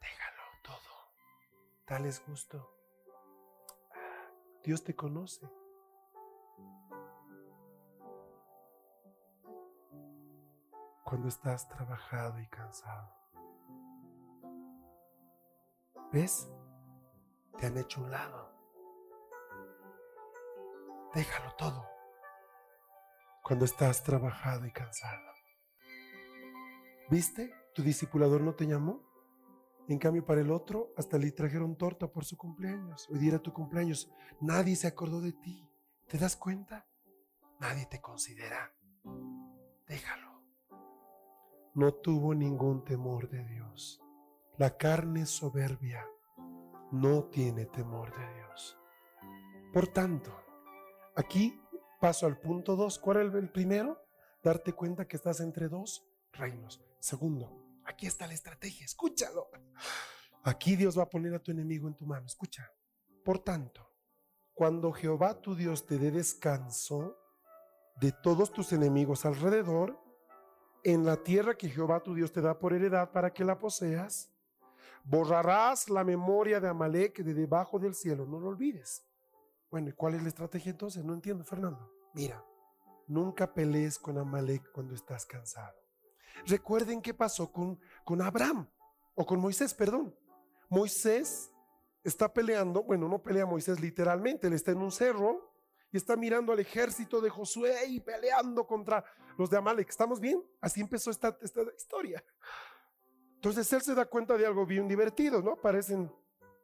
[0.00, 1.12] Déjalo todo.
[1.86, 2.66] Dales gusto.
[4.62, 5.46] Dios te conoce.
[11.04, 13.14] Cuando estás trabajado y cansado.
[16.10, 16.48] ¿Ves?
[17.58, 18.50] Te han hecho un lado.
[21.14, 21.86] Déjalo todo.
[23.42, 25.30] Cuando estás trabajado y cansado.
[27.10, 27.54] ¿Viste?
[27.74, 29.02] Tu discipulador no te llamó.
[29.88, 33.06] En cambio, para el otro, hasta le trajeron torta por su cumpleaños.
[33.10, 34.10] Hoy día tu cumpleaños.
[34.40, 35.68] Nadie se acordó de ti.
[36.08, 36.86] ¿Te das cuenta?
[37.60, 38.74] Nadie te considera.
[39.86, 40.23] Déjalo.
[41.74, 44.00] No tuvo ningún temor de Dios.
[44.58, 46.06] La carne soberbia
[46.92, 48.78] no tiene temor de Dios.
[49.72, 50.32] Por tanto,
[51.16, 51.60] aquí
[52.00, 53.00] paso al punto dos.
[53.00, 54.00] ¿Cuál es el primero?
[54.40, 56.80] Darte cuenta que estás entre dos reinos.
[57.00, 58.84] Segundo, aquí está la estrategia.
[58.84, 59.48] Escúchalo.
[60.44, 62.26] Aquí Dios va a poner a tu enemigo en tu mano.
[62.26, 62.70] Escucha.
[63.24, 63.90] Por tanto,
[64.52, 67.16] cuando Jehová tu Dios te dé descanso
[68.00, 70.03] de todos tus enemigos alrededor,
[70.84, 74.30] en la tierra que Jehová tu Dios te da por heredad para que la poseas,
[75.02, 79.02] borrarás la memoria de Amalek de debajo del cielo, no lo olvides.
[79.70, 81.02] Bueno, ¿y cuál es la estrategia entonces?
[81.02, 81.90] No entiendo, Fernando.
[82.12, 82.44] Mira,
[83.08, 85.74] nunca pelees con Amalek cuando estás cansado.
[86.46, 88.68] Recuerden qué pasó con, con Abraham,
[89.14, 90.14] o con Moisés, perdón.
[90.68, 91.50] Moisés
[92.02, 95.53] está peleando, bueno, no pelea Moisés literalmente, él está en un cerro
[95.94, 99.04] y está mirando al ejército de Josué y peleando contra
[99.38, 99.88] los de Amalek.
[99.88, 100.44] ¿Estamos bien?
[100.60, 101.38] Así empezó esta,
[101.72, 102.24] historia.
[103.36, 105.52] Entonces él se da cuenta de algo bien divertido, ¿no?
[105.52, 106.12] Aparecen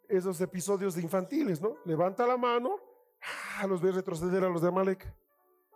[0.08, 1.76] esos episodios de infantiles, ¿no?
[1.84, 2.80] Levanta la mano,
[3.60, 5.14] ah, los ve retroceder a los de Amalek.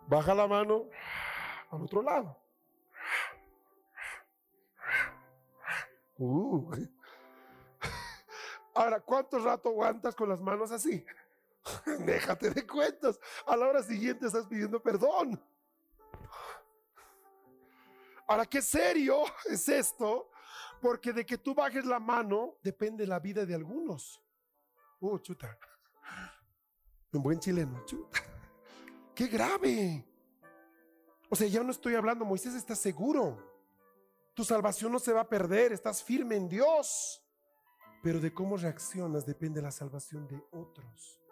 [0.05, 0.89] Baja la mano
[1.71, 2.37] al otro lado.
[6.17, 6.71] Uh.
[8.75, 11.05] Ahora, ¿cuánto rato aguantas con las manos así?
[12.05, 13.19] Déjate de cuentas.
[13.45, 15.41] A la hora siguiente estás pidiendo perdón.
[18.27, 20.31] Ahora, qué serio es esto,
[20.81, 24.21] porque de que tú bajes la mano depende la vida de algunos.
[24.99, 25.57] Uh, chuta.
[27.11, 28.19] Un buen chileno, chuta.
[29.13, 30.05] Qué grave.
[31.29, 33.37] O sea, ya no estoy hablando, Moisés está seguro.
[34.33, 37.23] Tu salvación no se va a perder, estás firme en Dios.
[38.03, 41.24] Pero de cómo reaccionas depende la salvación de otros.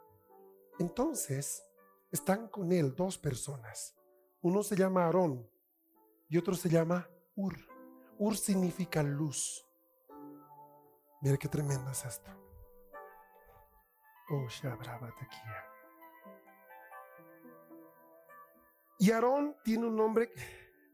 [0.79, 1.63] Entonces,
[2.11, 3.95] están con él dos personas.
[4.41, 5.49] Uno se llama Aarón
[6.29, 7.57] y otro se llama Ur.
[8.17, 9.65] Ur significa luz.
[11.21, 12.29] Mira qué tremendo es esto.
[14.29, 14.47] Oh.
[18.99, 20.31] Y Aarón tiene un nombre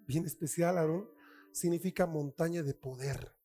[0.08, 1.10] bien especial, Aarón
[1.52, 3.36] significa montaña de poder.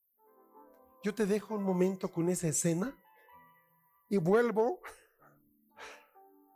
[1.02, 2.96] Yo te dejo un momento con esa escena
[4.08, 4.80] y vuelvo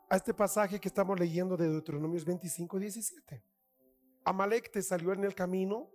[0.09, 3.43] a este pasaje que estamos leyendo de Deuteronomios 25, 17.
[4.25, 5.91] Amalek te salió en el camino,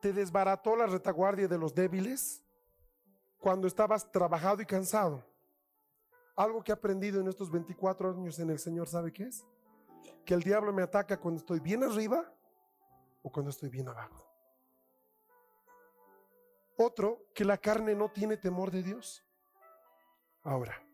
[0.00, 2.42] te desbarató la retaguardia de los débiles
[3.38, 5.24] cuando estabas trabajado y cansado.
[6.34, 9.44] Algo que he aprendido en estos 24 años en el Señor, ¿sabe qué es?
[10.24, 12.32] Que el diablo me ataca cuando estoy bien arriba
[13.22, 14.26] o cuando estoy bien abajo.
[16.76, 19.24] Otro, que la carne no tiene temor de Dios.
[20.42, 20.85] Ahora,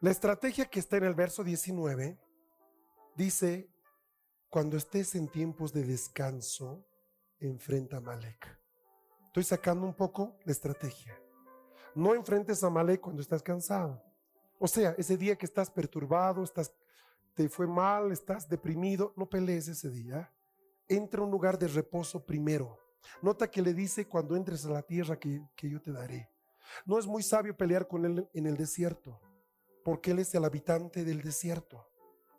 [0.00, 2.18] la estrategia que está en el verso 19
[3.16, 3.70] dice,
[4.48, 6.86] cuando estés en tiempos de descanso,
[7.38, 8.58] enfrenta a Malek.
[9.26, 11.20] Estoy sacando un poco la estrategia.
[11.94, 14.02] No enfrentes a Malek cuando estás cansado.
[14.58, 16.72] O sea, ese día que estás perturbado, estás,
[17.34, 20.32] te fue mal, estás deprimido, no pelees ese día.
[20.88, 22.78] Entra a un lugar de reposo primero.
[23.22, 26.30] Nota que le dice cuando entres a la tierra que, yo te daré.
[26.84, 29.20] No es muy sabio pelear con él en el desierto,
[29.84, 31.86] porque él es el habitante del desierto.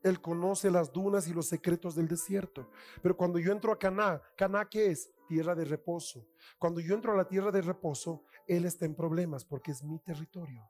[0.03, 2.69] Él conoce las dunas y los secretos del desierto.
[3.01, 5.11] Pero cuando yo entro a Caná, ¿Caná qué es?
[5.27, 6.27] Tierra de reposo.
[6.57, 9.99] Cuando yo entro a la tierra de reposo, Él está en problemas porque es mi
[9.99, 10.67] territorio.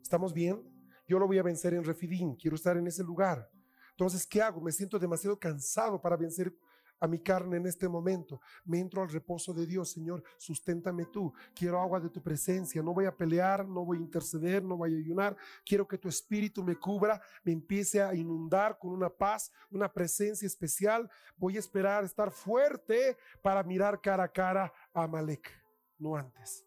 [0.00, 0.62] ¿Estamos bien?
[1.06, 2.36] Yo lo voy a vencer en Refidín.
[2.36, 3.50] Quiero estar en ese lugar.
[3.90, 4.60] Entonces, ¿qué hago?
[4.60, 6.54] Me siento demasiado cansado para vencer
[7.00, 8.40] a mi carne en este momento.
[8.64, 11.32] Me entro al reposo de Dios, Señor, susténtame tú.
[11.54, 12.82] Quiero agua de tu presencia.
[12.82, 15.36] No voy a pelear, no voy a interceder, no voy a ayunar.
[15.64, 20.46] Quiero que tu espíritu me cubra, me empiece a inundar con una paz, una presencia
[20.46, 21.10] especial.
[21.36, 25.50] Voy a esperar estar fuerte para mirar cara a cara a Malek,
[25.98, 26.64] no antes.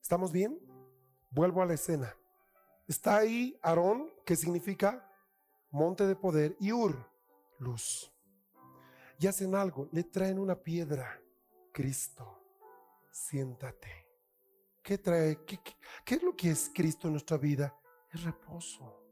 [0.00, 0.58] ¿Estamos bien?
[1.30, 2.14] Vuelvo a la escena.
[2.86, 5.10] Está ahí Aarón, que significa
[5.70, 7.10] monte de poder, y Ur,
[7.58, 8.13] luz
[9.18, 11.20] y hacen algo, le traen una piedra.
[11.72, 12.40] Cristo,
[13.10, 14.08] siéntate.
[14.82, 15.44] ¿Qué trae?
[15.44, 15.58] ¿Qué,
[16.04, 17.76] qué, es lo que es Cristo en nuestra vida?
[18.12, 19.02] Es reposo.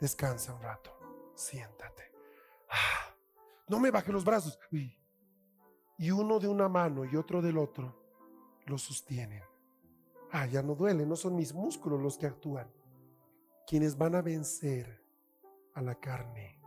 [0.00, 0.90] Descansa un rato.
[1.34, 2.12] Siéntate.
[2.68, 3.14] Ah,
[3.68, 4.58] no me baje los brazos.
[5.98, 7.94] Y uno de una mano y otro del otro
[8.66, 9.42] lo sostienen.
[10.32, 12.70] Ah, ya no duele, no son mis músculos los que actúan.
[13.66, 15.04] Quienes van a vencer
[15.74, 16.60] a la carne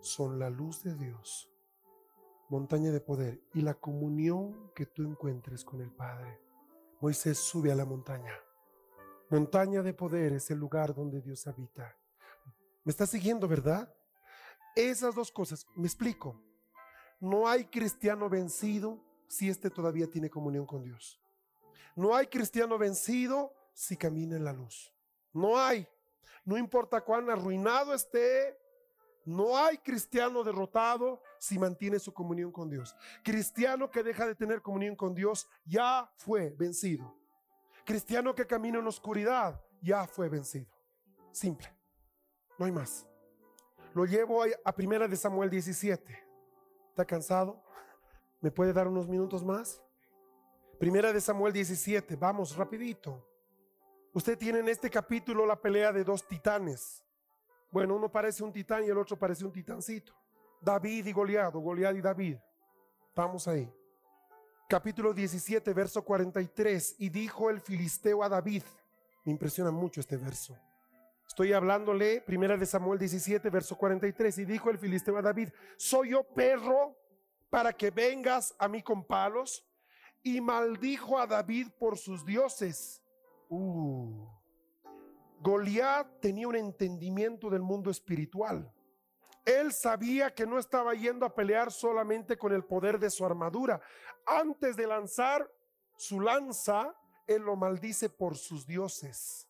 [0.00, 1.53] son la luz de Dios
[2.48, 6.40] montaña de poder y la comunión que tú encuentres con el Padre.
[7.00, 8.32] Moisés sube a la montaña.
[9.30, 11.96] Montaña de poder es el lugar donde Dios habita.
[12.84, 13.92] ¿Me está siguiendo, verdad?
[14.76, 16.40] Esas dos cosas, me explico.
[17.20, 21.20] No hay cristiano vencido si éste todavía tiene comunión con Dios.
[21.96, 24.92] No hay cristiano vencido si camina en la luz.
[25.32, 25.88] No hay.
[26.44, 28.58] No importa cuán arruinado esté,
[29.24, 32.96] no hay cristiano derrotado si mantiene su comunión con Dios.
[33.22, 37.14] Cristiano que deja de tener comunión con Dios ya fue vencido.
[37.84, 40.72] Cristiano que camina en oscuridad ya fue vencido.
[41.32, 41.68] Simple.
[42.58, 43.06] No hay más.
[43.92, 46.18] Lo llevo a primera de Samuel 17.
[46.88, 47.62] ¿Está cansado?
[48.40, 49.82] ¿Me puede dar unos minutos más?
[50.78, 52.16] Primera de Samuel 17.
[52.16, 53.28] Vamos, rapidito.
[54.14, 57.04] Usted tiene en este capítulo la pelea de dos titanes.
[57.70, 60.14] Bueno, uno parece un titán y el otro parece un titancito.
[60.64, 62.36] David y Goliat, o Goliat y David.
[63.08, 63.70] Estamos ahí.
[64.68, 66.96] Capítulo 17, verso 43.
[66.98, 68.62] Y dijo el filisteo a David.
[69.24, 70.56] Me impresiona mucho este verso.
[71.26, 74.38] Estoy hablándole, primera de Samuel 17, verso 43.
[74.38, 76.96] Y dijo el filisteo a David, ¿soy yo perro
[77.50, 79.64] para que vengas a mí con palos?
[80.22, 83.02] Y maldijo a David por sus dioses.
[83.50, 84.26] Uh.
[85.40, 88.73] Goliat tenía un entendimiento del mundo espiritual.
[89.44, 93.80] Él sabía que no estaba yendo a pelear solamente con el poder de su armadura.
[94.26, 95.50] Antes de lanzar
[95.96, 96.94] su lanza,
[97.26, 99.46] él lo maldice por sus dioses.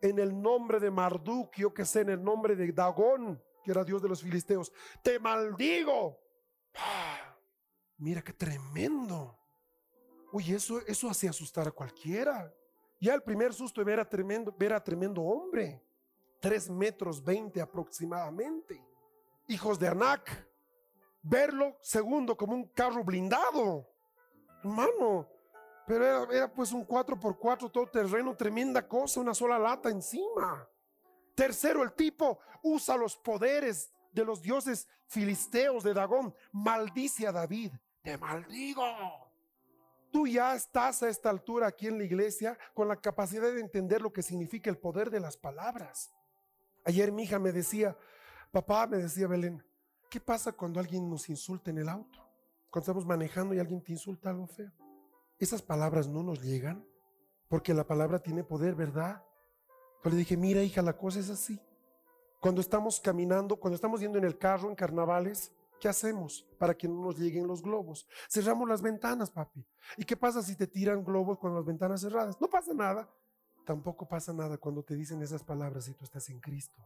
[0.00, 3.84] En el nombre de Marduk, yo que sé, en el nombre de Dagón, que era
[3.84, 4.72] dios de los filisteos,
[5.02, 6.18] te maldigo.
[7.98, 9.38] Mira qué tremendo.
[10.32, 12.52] Uy, eso, eso hace asustar a cualquiera.
[13.00, 15.80] Ya el primer susto ver a tremendo, ver a tremendo hombre,
[16.40, 18.84] tres metros veinte aproximadamente
[19.48, 20.46] hijos de Anac.
[21.22, 23.88] Verlo, segundo, como un carro blindado.
[24.62, 25.28] Hermano,
[25.86, 30.68] pero era, pues un 4x4 todo terreno, tremenda cosa, una sola lata encima.
[31.34, 36.34] Tercero, el tipo usa los poderes de los dioses filisteos de Dagón.
[36.52, 37.72] Maldice a David.
[38.02, 38.84] Te maldigo.
[40.10, 44.00] Tú ya estás a esta altura aquí en la iglesia con la capacidad de entender
[44.00, 46.10] lo que significa el poder de las palabras.
[46.84, 47.96] Ayer mi hija me decía,
[48.50, 49.62] Papá, me decía Belén,
[50.08, 52.18] ¿qué pasa cuando alguien nos insulta en el auto?
[52.70, 54.72] Cuando estamos manejando y alguien te insulta algo feo.
[55.38, 56.86] Esas palabras no nos llegan
[57.48, 59.22] porque la palabra tiene poder, ¿verdad?
[60.02, 61.60] Yo le dije, mira hija, la cosa es así.
[62.40, 66.88] Cuando estamos caminando, cuando estamos yendo en el carro, en carnavales, ¿qué hacemos para que
[66.88, 68.06] no nos lleguen los globos?
[68.30, 69.66] Cerramos las ventanas, papi.
[69.98, 72.40] ¿Y qué pasa si te tiran globos con las ventanas cerradas?
[72.40, 73.10] No pasa nada.
[73.66, 76.82] Tampoco pasa nada cuando te dicen esas palabras si tú estás en Cristo.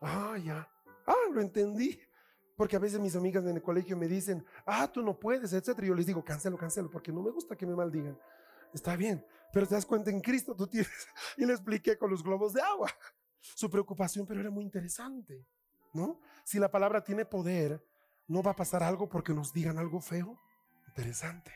[0.00, 0.66] Ah, ya.
[1.06, 2.00] Ah, lo entendí.
[2.56, 5.86] Porque a veces mis amigas en el colegio me dicen, ah, tú no puedes, etcétera.
[5.88, 8.18] Yo les digo, cancelo, cancelo, porque no me gusta que me maldigan.
[8.72, 10.90] Está bien, pero te das cuenta en Cristo tú tienes.
[11.36, 12.90] Y le expliqué con los globos de agua
[13.40, 15.46] su preocupación, pero era muy interesante,
[15.92, 16.20] ¿no?
[16.44, 17.84] Si la palabra tiene poder,
[18.28, 20.40] no va a pasar algo porque nos digan algo feo.
[20.88, 21.52] Interesante.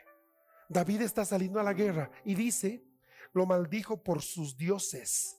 [0.69, 2.85] David está saliendo a la guerra y dice,
[3.33, 5.39] lo maldijo por sus dioses.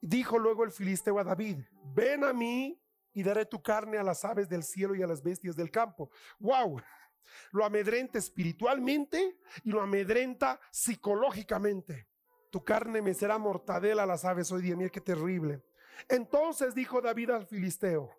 [0.00, 1.58] Dijo luego el filisteo a David,
[1.94, 2.81] ven a mí
[3.14, 6.10] y daré tu carne a las aves del cielo y a las bestias del campo.
[6.38, 6.80] ¡Wow!
[7.52, 12.08] Lo amedrenta espiritualmente y lo amedrenta psicológicamente.
[12.50, 14.76] Tu carne me será mortadela a las aves hoy día.
[14.76, 15.62] Mira qué terrible.
[16.08, 18.10] Entonces dijo David al filisteo,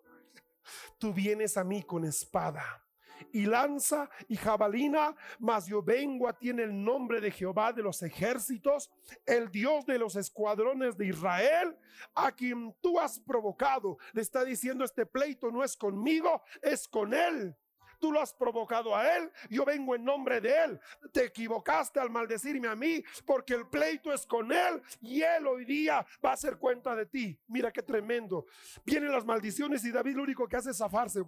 [0.98, 2.83] tú vienes a mí con espada
[3.32, 7.82] y lanza y jabalina, mas yo vengo a ti en el nombre de Jehová de
[7.82, 8.90] los ejércitos,
[9.26, 11.76] el Dios de los escuadrones de Israel,
[12.14, 13.98] a quien tú has provocado.
[14.12, 17.56] Le está diciendo, este pleito no es conmigo, es con él.
[18.04, 20.80] Tú lo has provocado a él, yo vengo en nombre de él.
[21.10, 25.64] Te equivocaste al maldecirme a mí, porque el pleito es con él y él hoy
[25.64, 27.40] día va a hacer cuenta de ti.
[27.46, 28.44] Mira qué tremendo.
[28.84, 31.22] Vienen las maldiciones y David lo único que hace es zafarse.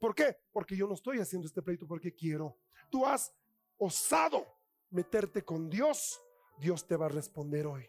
[0.00, 0.36] ¿Por qué?
[0.50, 2.58] Porque yo no estoy haciendo este pleito porque quiero.
[2.90, 3.32] Tú has
[3.76, 4.52] osado
[4.90, 6.20] meterte con Dios,
[6.58, 7.88] Dios te va a responder hoy.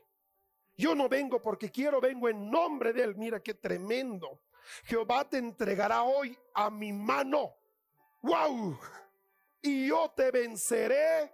[0.76, 3.16] Yo no vengo porque quiero, vengo en nombre de Él.
[3.16, 4.44] Mira qué tremendo.
[4.84, 7.56] Jehová te entregará hoy a mi mano.
[8.28, 8.78] ¡Wow!
[9.62, 11.32] Y yo te venceré.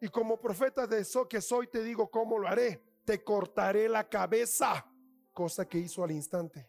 [0.00, 2.82] Y como profeta de eso que soy, te digo cómo lo haré.
[3.06, 4.84] Te cortaré la cabeza,
[5.32, 6.68] cosa que hizo al instante.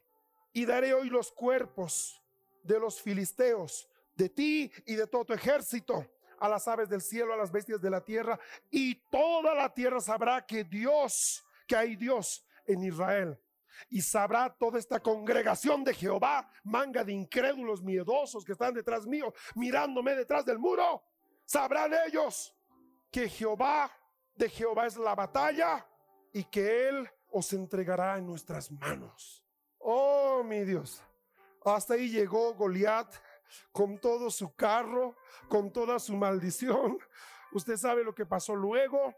[0.53, 2.23] Y daré hoy los cuerpos
[2.63, 6.07] de los filisteos, de ti y de todo tu ejército,
[6.39, 8.39] a las aves del cielo, a las bestias de la tierra,
[8.71, 13.37] y toda la tierra sabrá que Dios, que hay Dios en Israel.
[13.89, 19.33] Y sabrá toda esta congregación de Jehová, manga de incrédulos miedosos que están detrás mío,
[19.55, 21.03] mirándome detrás del muro.
[21.45, 22.55] Sabrán ellos
[23.11, 23.91] que Jehová,
[24.35, 25.87] de Jehová es la batalla
[26.33, 29.43] y que Él os entregará en nuestras manos.
[29.77, 31.01] Oh, mi Dios.
[31.63, 33.13] Hasta ahí llegó Goliat
[33.71, 35.15] con todo su carro,
[35.47, 36.97] con toda su maldición.
[37.51, 39.13] Usted sabe lo que pasó luego.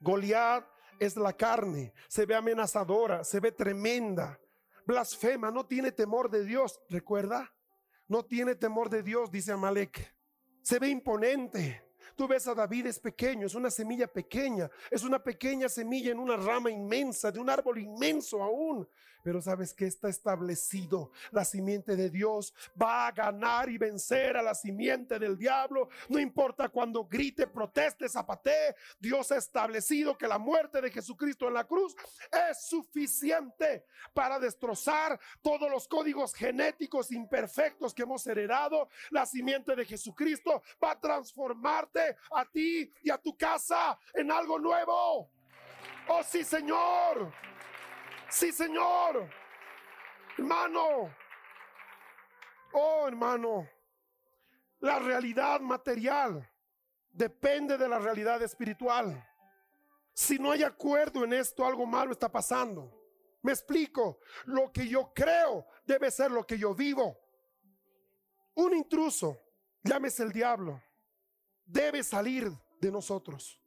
[0.00, 0.64] Goliat
[0.98, 4.38] es la carne, se ve amenazadora, se ve tremenda,
[4.86, 6.80] blasfema, no tiene temor de Dios.
[6.88, 7.52] ¿Recuerda?
[8.08, 10.14] No tiene temor de Dios, dice Amalek.
[10.62, 11.82] Se ve imponente.
[12.16, 16.18] Tú ves a David es pequeño, es una semilla pequeña, es una pequeña semilla en
[16.18, 18.88] una rama inmensa, de un árbol inmenso aún.
[19.24, 21.10] Pero sabes que está establecido.
[21.30, 25.88] La simiente de Dios va a ganar y vencer a la simiente del diablo.
[26.10, 28.76] No importa cuando grite, proteste, zapatee.
[29.00, 31.96] Dios ha establecido que la muerte de Jesucristo en la cruz
[32.50, 38.90] es suficiente para destrozar todos los códigos genéticos imperfectos que hemos heredado.
[39.08, 44.58] La simiente de Jesucristo va a transformarte a ti y a tu casa en algo
[44.58, 45.30] nuevo.
[46.08, 47.53] Oh sí, Señor.
[48.34, 49.30] Sí, Señor.
[50.36, 51.14] Hermano.
[52.72, 53.68] Oh, hermano.
[54.80, 56.44] La realidad material
[57.12, 59.24] depende de la realidad espiritual.
[60.12, 62.92] Si no hay acuerdo en esto, algo malo está pasando.
[63.42, 64.18] Me explico.
[64.46, 67.16] Lo que yo creo debe ser lo que yo vivo.
[68.54, 69.38] Un intruso,
[69.84, 70.82] llámese el diablo,
[71.64, 73.60] debe salir de nosotros.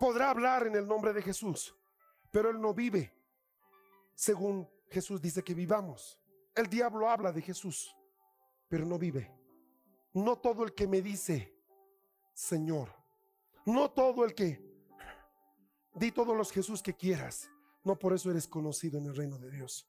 [0.00, 1.76] Podrá hablar en el nombre de Jesús,
[2.30, 3.15] pero él no vive
[4.16, 6.18] según Jesús dice que vivamos.
[6.54, 7.94] El diablo habla de Jesús,
[8.66, 9.30] pero no vive.
[10.14, 11.54] No todo el que me dice,
[12.32, 12.88] Señor,
[13.66, 14.60] no todo el que,
[15.94, 17.50] di todos los Jesús que quieras,
[17.84, 19.86] no por eso eres conocido en el reino de Dios.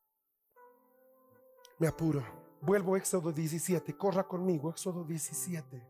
[1.79, 2.23] Me apuro.
[2.59, 3.95] Vuelvo a Éxodo 17.
[3.95, 5.87] Corra conmigo, Éxodo 17.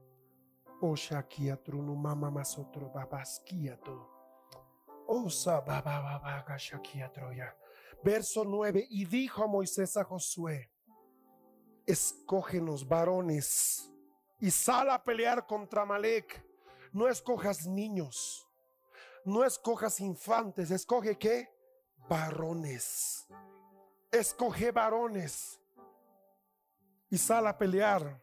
[1.96, 2.92] mama masotro
[5.08, 5.64] Osa
[8.04, 10.72] Verso 9, y dijo a Moisés a Josué,
[11.86, 13.92] escógenos varones
[14.40, 16.46] y sal a pelear contra Malek.
[16.94, 18.48] No escojas niños,
[19.26, 21.50] no escojas infantes, escoge qué?
[22.10, 23.28] Varones.
[24.12, 25.60] Escoge varones
[27.10, 28.22] y sal a pelear.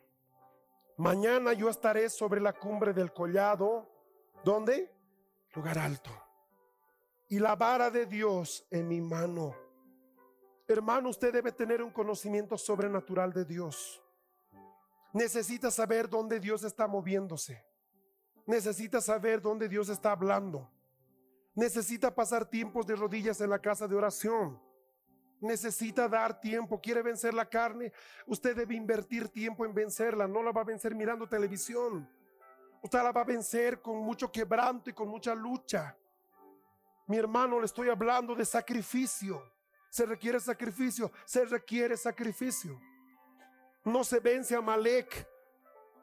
[0.96, 3.90] Mañana yo estaré sobre la cumbre del collado.
[4.44, 4.94] ¿Dónde?
[5.54, 6.10] Lugar alto.
[7.28, 9.63] Y la vara de Dios en mi mano.
[10.66, 14.02] Hermano, usted debe tener un conocimiento sobrenatural de Dios.
[15.12, 17.64] Necesita saber dónde Dios está moviéndose.
[18.46, 20.70] Necesita saber dónde Dios está hablando.
[21.54, 24.60] Necesita pasar tiempos de rodillas en la casa de oración.
[25.40, 26.80] Necesita dar tiempo.
[26.80, 27.92] ¿Quiere vencer la carne?
[28.26, 30.26] Usted debe invertir tiempo en vencerla.
[30.26, 32.08] No la va a vencer mirando televisión.
[32.82, 35.96] Usted la va a vencer con mucho quebranto y con mucha lucha.
[37.06, 39.53] Mi hermano, le estoy hablando de sacrificio.
[39.94, 42.80] Se requiere sacrificio, se requiere sacrificio.
[43.84, 45.24] No se vence a Malek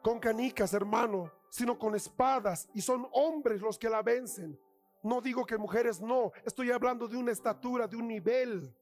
[0.00, 2.70] con canicas, hermano, sino con espadas.
[2.72, 4.58] Y son hombres los que la vencen.
[5.02, 8.74] No digo que mujeres no, estoy hablando de una estatura, de un nivel.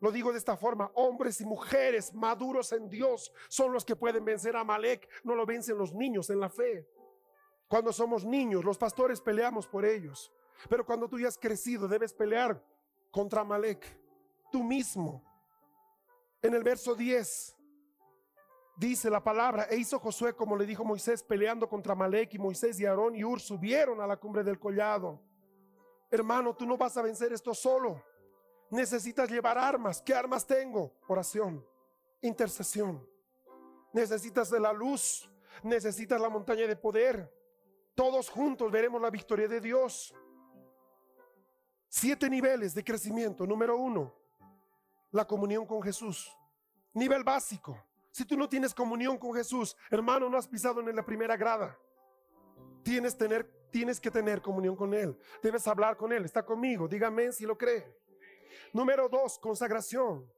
[0.00, 4.24] Lo digo de esta forma, hombres y mujeres maduros en Dios son los que pueden
[4.24, 6.88] vencer a Malek, no lo vencen los niños en la fe.
[7.68, 10.32] Cuando somos niños, los pastores peleamos por ellos,
[10.70, 12.64] pero cuando tú ya has crecido, debes pelear
[13.10, 14.03] contra Malek
[14.54, 15.20] tú mismo.
[16.40, 17.56] En el verso 10,
[18.76, 22.78] Dice la palabra, e hizo Josué como le dijo Moisés, peleando contra Malek y Moisés
[22.80, 25.20] y Aarón y Ur subieron a la cumbre del collado.
[26.10, 28.02] Hermano, tú no vas a vencer esto solo.
[28.70, 30.02] Necesitas llevar armas.
[30.02, 30.92] ¿Qué armas tengo?
[31.06, 31.64] Oración,
[32.20, 33.08] intercesión.
[33.92, 35.30] Necesitas de la luz,
[35.62, 37.32] necesitas la montaña de poder.
[37.94, 40.12] Todos juntos veremos la victoria de Dios.
[41.88, 43.46] Siete niveles de crecimiento.
[43.46, 44.23] Número uno,
[45.14, 46.36] la comunión con Jesús.
[46.92, 47.80] Nivel básico.
[48.10, 51.78] Si tú no tienes comunión con Jesús, hermano, no has pisado en la primera grada.
[52.82, 55.16] Tienes, tener, tienes que tener comunión con Él.
[55.40, 56.24] Debes hablar con Él.
[56.24, 56.88] Está conmigo.
[56.88, 57.96] Dígame si lo cree.
[58.72, 60.28] Número dos, consagración.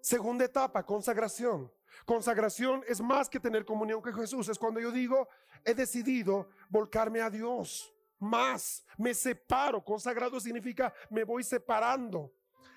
[0.00, 1.72] Segunda etapa, consagración.
[2.04, 4.48] Consagración es más que tener comunión con Jesús.
[4.48, 5.28] Es cuando yo digo,
[5.64, 7.92] he decidido volcarme a Dios.
[8.18, 9.82] Más, me separo.
[9.82, 12.32] Consagrado significa me voy separando.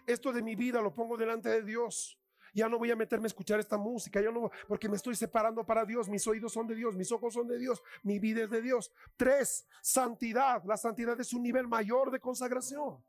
[0.06, 2.18] Esto de mi vida lo pongo delante de Dios.
[2.54, 5.86] Ya no voy a meterme a escuchar esta música, no, porque me estoy separando para
[5.86, 6.10] Dios.
[6.10, 8.92] Mis oídos son de Dios, mis ojos son de Dios, mi vida es de Dios.
[9.16, 10.62] Tres, santidad.
[10.66, 13.02] La santidad es un nivel mayor de consagración.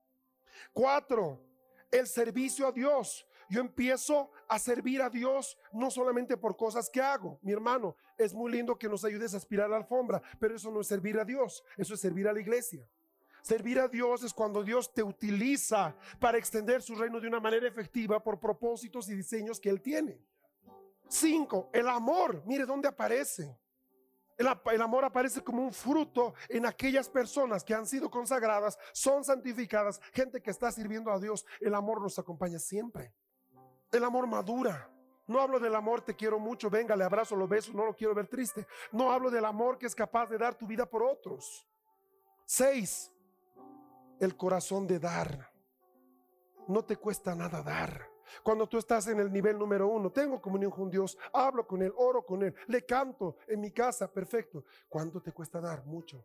[0.72, 1.42] Cuatro,
[1.90, 3.26] el servicio a Dios.
[3.48, 7.38] Yo empiezo a servir a Dios no solamente por cosas que hago.
[7.42, 10.70] Mi hermano, es muy lindo que nos ayudes a aspirar a la alfombra, pero eso
[10.70, 12.88] no es servir a Dios, eso es servir a la iglesia.
[13.42, 17.66] Servir a Dios es cuando Dios te utiliza para extender su reino de una manera
[17.66, 20.18] efectiva por propósitos y diseños que Él tiene.
[21.08, 22.42] Cinco, el amor.
[22.46, 23.58] Mire dónde aparece.
[24.38, 30.00] El, amor aparece como un fruto en aquellas personas que han sido consagradas, son santificadas,
[30.12, 31.44] gente que está sirviendo a Dios.
[31.60, 33.12] El amor nos acompaña siempre.
[33.90, 34.88] El amor madura.
[35.26, 38.14] No hablo del amor, te quiero mucho, venga, le abrazo, lo beso, no lo quiero
[38.14, 38.66] ver triste.
[38.90, 41.66] No hablo del amor que es capaz de dar tu vida por otros.
[42.44, 43.12] Seis,
[44.20, 45.52] el corazón de dar.
[46.68, 48.12] No te cuesta nada dar.
[48.42, 51.92] Cuando tú estás en el nivel número uno, tengo comunión con Dios, hablo con Él,
[51.96, 54.64] oro con Él, le canto en mi casa, perfecto.
[54.88, 55.84] ¿Cuánto te cuesta dar?
[55.84, 56.24] Mucho.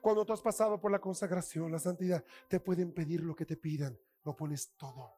[0.00, 3.56] Cuando tú has pasado por la consagración, la santidad, te pueden pedir lo que te
[3.56, 5.14] pidan, lo pones todo.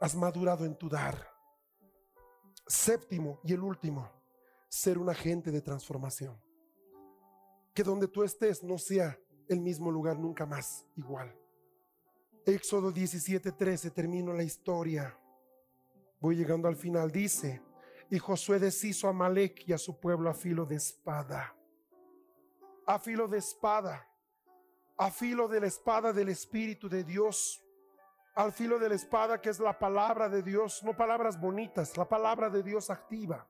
[0.00, 1.32] Has madurado en tu dar.
[2.66, 4.10] Séptimo y el último,
[4.68, 6.40] ser un agente de transformación.
[7.74, 9.18] Que donde tú estés no sea
[9.48, 11.34] el mismo lugar nunca más igual.
[12.46, 15.18] Éxodo 17:13 termino la historia.
[16.20, 17.10] Voy llegando al final.
[17.10, 17.62] Dice,
[18.10, 21.54] y Josué deshizo a Malek y a su pueblo a filo de espada.
[22.86, 24.06] A filo de espada.
[24.96, 27.64] A filo de la espada del Espíritu de Dios.
[28.34, 30.82] Al filo de la espada que es la palabra de Dios.
[30.82, 33.48] No palabras bonitas, la palabra de Dios activa.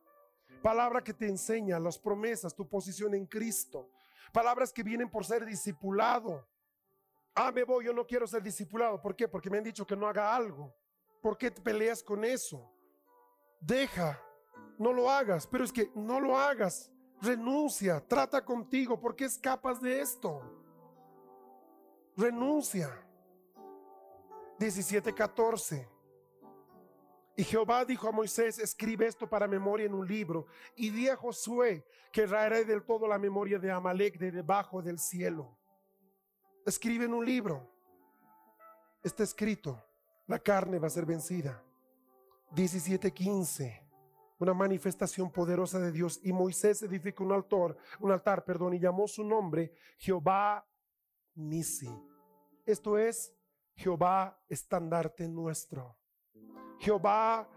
[0.63, 3.91] Palabra que te enseña las promesas, tu posición en Cristo
[4.33, 6.47] Palabras que vienen por ser discipulado.
[7.35, 9.01] Ah, me voy, yo no quiero ser discipulado.
[9.01, 9.27] ¿Por qué?
[9.27, 10.75] Porque me han dicho que no haga algo.
[11.21, 12.71] ¿Por qué te peleas con eso?
[13.61, 14.23] Deja,
[14.79, 16.93] no lo hagas, pero es que no lo hagas.
[17.21, 19.01] Renuncia, trata contigo.
[19.01, 20.43] ¿Por qué escapas de esto?
[22.17, 22.91] Renuncia.
[24.59, 25.94] 17:14.
[27.37, 30.47] Y Jehová dijo a Moisés, escribe esto para memoria en un libro.
[30.77, 34.99] Y di a Josué que raeré del todo la memoria de Amalek de debajo del
[34.99, 35.59] cielo.
[36.65, 37.69] Escribe en un libro.
[39.03, 39.83] Está escrito,
[40.29, 41.63] la carne va a ser vencida.
[42.53, 43.83] 17:15.
[44.39, 46.21] Una manifestación poderosa de Dios.
[46.23, 50.65] Y Moisés edificó un altar, un altar, perdón, y llamó su nombre Jehová
[51.35, 51.91] Nisi.
[52.65, 53.35] Esto es
[53.75, 55.97] Jehová estandarte nuestro.
[56.79, 57.49] Jehová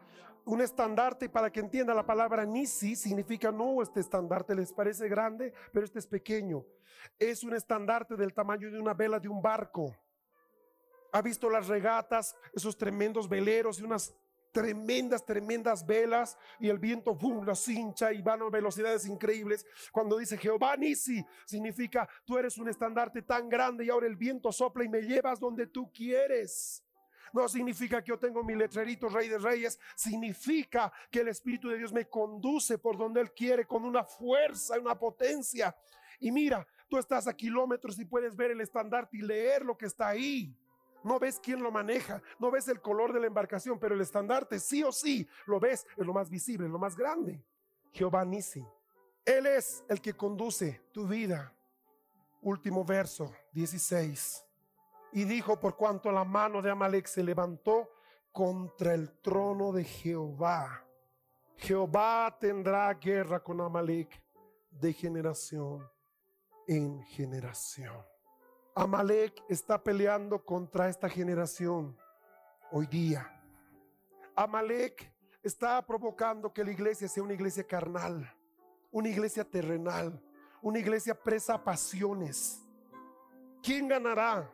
[0.47, 5.54] un estandarte para que entienda la palabra Nisi significa no, este estandarte les parece grande,
[5.74, 6.66] pero este es pequeño.
[7.20, 9.93] Es un estandarte del tamaño de una vela de un barco.
[11.12, 14.16] Ha visto las regatas, esos tremendos veleros y unas
[14.54, 19.66] tremendas, tremendas velas y el viento boom, las hincha y van a velocidades increíbles.
[19.91, 24.51] Cuando dice Jehová Nisi, significa tú eres un estandarte tan grande y ahora el viento
[24.54, 26.87] sopla y me llevas donde tú quieres.
[27.33, 29.79] No significa que yo tengo mi letrerito Rey de Reyes.
[29.95, 34.79] Significa que el Espíritu de Dios me conduce por donde Él quiere con una fuerza,
[34.79, 35.75] una potencia.
[36.20, 39.86] Y mira, tú estás a kilómetros y puedes ver el estandarte y leer lo que
[39.86, 40.55] está ahí.
[41.04, 44.59] No ves quién lo maneja, no ves el color de la embarcación, pero el estandarte
[44.59, 47.41] sí o sí lo ves, es lo más visible, es lo más grande.
[47.91, 48.66] Jehová Nisi.
[49.24, 51.54] Él es el que conduce tu vida.
[52.41, 54.46] Último verso, 16.
[55.12, 57.89] Y dijo, por cuanto la mano de Amalek se levantó
[58.32, 60.86] contra el trono de Jehová,
[61.58, 64.21] Jehová tendrá guerra con Amalek
[64.70, 65.89] de generación
[66.67, 68.05] en generación.
[68.75, 71.97] Amalek está peleando contra esta generación
[72.71, 73.28] hoy día.
[74.36, 75.12] Amalek
[75.42, 78.32] está provocando que la iglesia sea una iglesia carnal,
[78.92, 80.21] una iglesia terrenal,
[80.62, 82.62] una iglesia presa a pasiones.
[83.63, 84.51] ¿Quién ganará?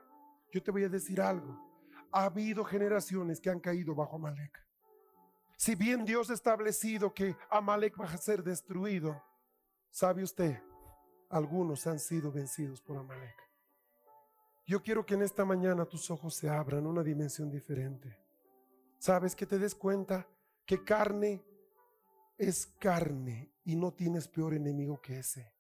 [0.53, 1.59] Yo te voy a decir algo.
[2.11, 4.63] Ha habido generaciones que han caído bajo Amalek.
[5.57, 9.19] Si bien Dios ha establecido que Amalek va a ser destruido,
[9.89, 10.61] ¿sabe usted?
[11.29, 13.35] Algunos han sido vencidos por Amalek.
[14.67, 18.15] Yo quiero que en esta mañana tus ojos se abran una dimensión diferente.
[18.99, 20.27] Sabes que te des cuenta
[20.67, 21.43] que carne
[22.37, 25.51] es carne y no tienes peor enemigo que ese.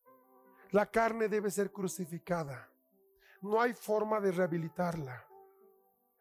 [0.69, 2.72] La carne debe ser crucificada.
[3.43, 5.27] No hay forma de rehabilitarla.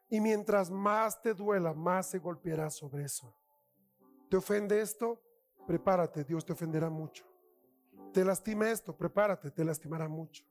[0.08, 3.32] Y mientras más te duela, más se golpeará sobre eso.
[4.28, 5.22] ¿Te ofende esto?
[5.64, 7.24] Prepárate, Dios te ofenderá mucho.
[8.12, 8.96] ¿Te lastima esto?
[8.96, 10.44] Prepárate, te lastimará mucho.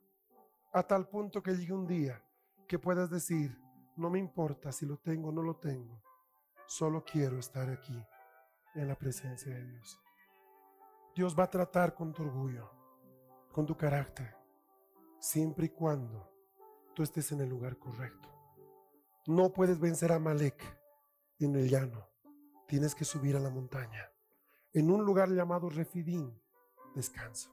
[0.72, 2.24] A tal punto que llegue un día
[2.66, 3.54] que puedas decir,
[3.96, 6.02] no me importa si lo tengo o no lo tengo,
[6.66, 8.02] solo quiero estar aquí
[8.74, 10.00] en la presencia de Dios.
[11.14, 12.70] Dios va a tratar con tu orgullo,
[13.52, 14.34] con tu carácter,
[15.20, 16.31] siempre y cuando
[16.94, 18.28] tú estés en el lugar correcto.
[19.26, 20.62] No puedes vencer a Malek
[21.38, 22.08] en el llano.
[22.66, 24.10] Tienes que subir a la montaña.
[24.72, 26.40] En un lugar llamado Refidín,
[26.94, 27.50] descanso.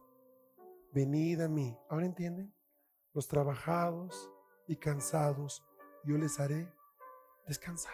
[0.94, 1.78] Venid a mí.
[1.90, 2.54] ¿Ahora entienden?
[3.14, 4.32] Los trabajados
[4.68, 5.64] y cansados,
[6.06, 6.72] yo les haré
[7.48, 7.94] descansar.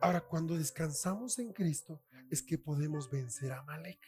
[0.00, 4.00] Ahora, cuando descansamos en Cristo, es que podemos vencer a Malek.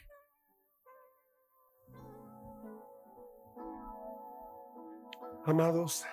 [5.44, 6.04] Amados,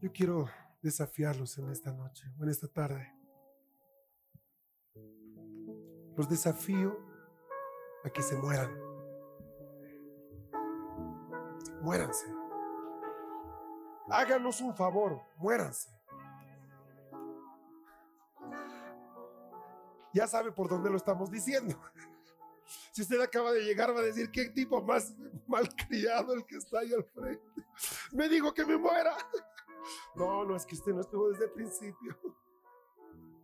[0.00, 0.48] yo quiero
[0.82, 3.10] desafiarlos en esta noche en esta tarde.
[6.16, 6.96] Los desafío
[8.04, 8.70] a que se mueran.
[11.80, 12.26] Muéranse.
[14.10, 15.90] Háganos un favor, muéranse.
[20.12, 21.76] Ya sabe por dónde lo estamos diciendo.
[22.92, 25.14] Si usted acaba de llegar, va a decir, qué tipo más
[25.46, 27.53] malcriado el que está ahí al frente.
[28.14, 29.16] Me dijo que me muera.
[30.14, 32.16] No, no, es que usted no estuvo desde el principio.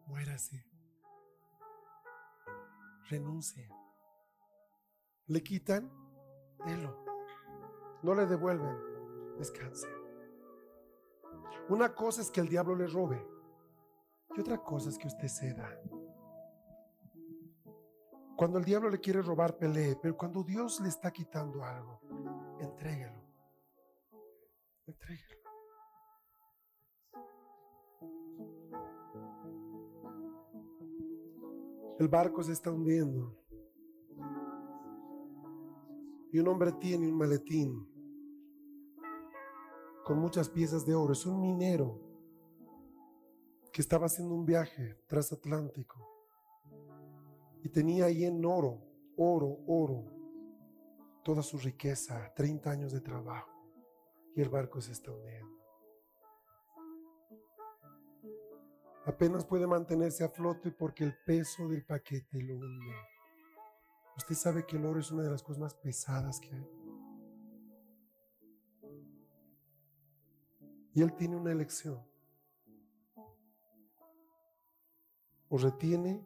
[0.06, 0.64] Muérase.
[3.10, 3.68] Renuncie.
[5.26, 5.92] Le quitan,
[6.64, 7.04] délo.
[8.02, 8.74] No le devuelven,
[9.36, 9.86] descanse.
[11.68, 13.22] Una cosa es que el diablo le robe
[14.34, 15.78] y otra cosa es que usted ceda.
[18.34, 22.00] Cuando el diablo le quiere robar, pelee, pero cuando Dios le está quitando algo,
[22.60, 23.29] entréguelo.
[31.98, 33.36] El barco se está hundiendo.
[36.32, 37.86] Y un hombre tiene un maletín
[40.04, 41.12] con muchas piezas de oro.
[41.12, 42.00] Es un minero
[43.72, 46.08] que estaba haciendo un viaje transatlántico
[47.62, 48.80] y tenía ahí en oro,
[49.16, 50.04] oro, oro,
[51.22, 53.59] toda su riqueza, 30 años de trabajo
[54.34, 55.60] y el barco se está hundiendo.
[59.06, 62.94] Apenas puede mantenerse a flote porque el peso del paquete lo hunde.
[64.16, 66.68] Usted sabe que el oro es una de las cosas más pesadas que hay.
[70.92, 71.98] Y él tiene una elección.
[75.48, 76.24] O retiene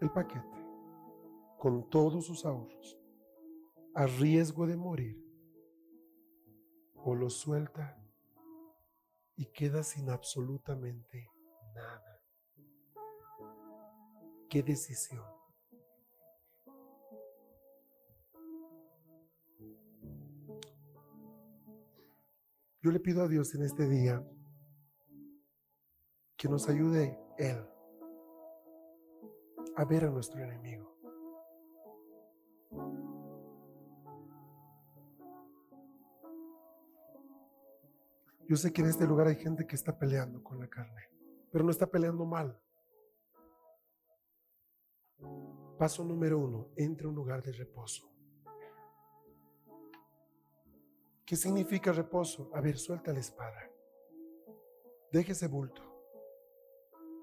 [0.00, 0.46] el paquete
[1.58, 2.96] con todos sus ahorros
[3.94, 5.27] a riesgo de morir
[7.14, 7.96] lo suelta
[9.36, 11.30] y queda sin absolutamente
[11.74, 12.20] nada.
[14.48, 15.24] ¿Qué decisión?
[22.80, 24.24] Yo le pido a Dios en este día
[26.36, 27.64] que nos ayude Él
[29.76, 30.97] a ver a nuestro enemigo.
[38.48, 41.02] Yo sé que en este lugar hay gente que está peleando con la carne,
[41.52, 42.58] pero no está peleando mal.
[45.78, 48.10] Paso número uno, entre a un lugar de reposo.
[51.26, 52.50] ¿Qué significa reposo?
[52.54, 53.70] A ver, suelta la espada.
[55.12, 55.82] Deje ese bulto.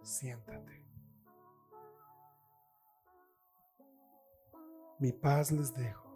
[0.03, 0.85] Siéntate.
[4.99, 6.07] Mi paz les dejo,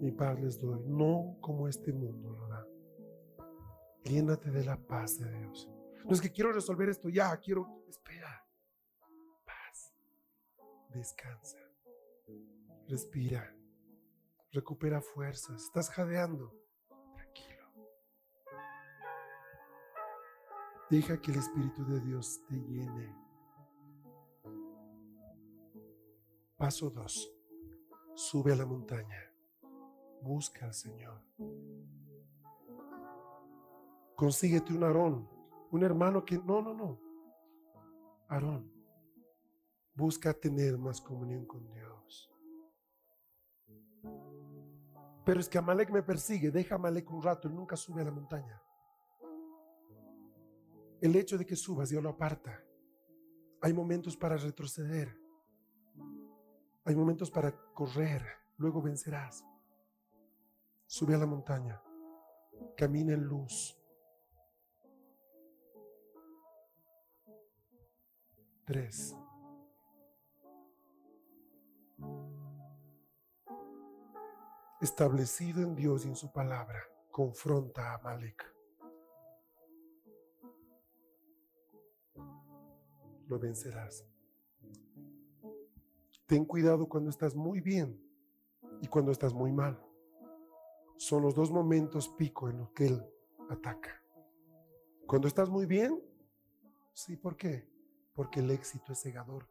[0.00, 2.47] mi paz les doy, no como este mundo.
[4.04, 5.68] Llénate de la paz de Dios.
[6.04, 8.46] No es que quiero resolver esto ya, quiero, espera.
[9.44, 9.94] Paz.
[10.88, 11.58] Descansa.
[12.88, 13.54] Respira.
[14.52, 15.64] Recupera fuerzas.
[15.64, 16.54] Estás jadeando.
[17.14, 17.72] Tranquilo.
[20.88, 23.14] Deja que el Espíritu de Dios te llene.
[26.56, 27.34] Paso 2.
[28.14, 29.32] Sube a la montaña.
[30.22, 31.22] Busca al Señor.
[34.18, 35.28] Consíguete un Aarón,
[35.70, 36.38] un hermano que...
[36.38, 37.00] No, no, no.
[38.26, 38.68] Aarón,
[39.94, 42.28] busca tener más comunión con Dios.
[45.24, 48.06] Pero es que Amalek me persigue, deja a Amalek un rato, él nunca sube a
[48.06, 48.60] la montaña.
[51.00, 52.60] El hecho de que subas Dios lo aparta.
[53.60, 55.16] Hay momentos para retroceder.
[56.84, 58.26] Hay momentos para correr,
[58.56, 59.44] luego vencerás.
[60.86, 61.80] Sube a la montaña,
[62.76, 63.77] camina en luz.
[68.68, 69.16] Tres.
[74.82, 76.78] Establecido en Dios y en su palabra,
[77.10, 78.44] confronta a Malek.
[83.26, 84.04] Lo vencerás.
[86.26, 87.98] Ten cuidado cuando estás muy bien
[88.82, 89.82] y cuando estás muy mal.
[90.98, 93.02] Son los dos momentos pico en los que Él
[93.48, 94.02] ataca.
[95.06, 95.98] Cuando estás muy bien,
[96.92, 97.77] sí, ¿por qué?
[98.18, 99.48] Porque el éxito es cegador.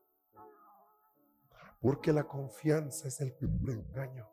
[1.79, 4.27] Porque la confianza es el engaño.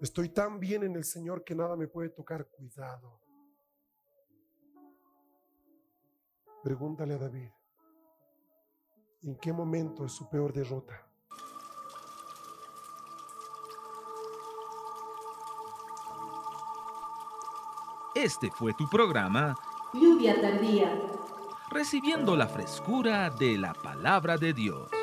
[0.00, 2.46] Estoy tan bien en el Señor que nada me puede tocar.
[2.46, 3.20] Cuidado.
[6.62, 7.50] Pregúntale a David,
[9.22, 11.04] ¿en qué momento es su peor derrota?
[18.14, 19.56] Este fue tu programa
[19.92, 21.17] Lluvia tardía.
[21.70, 24.97] Recibiendo la frescura de la palabra de Dios.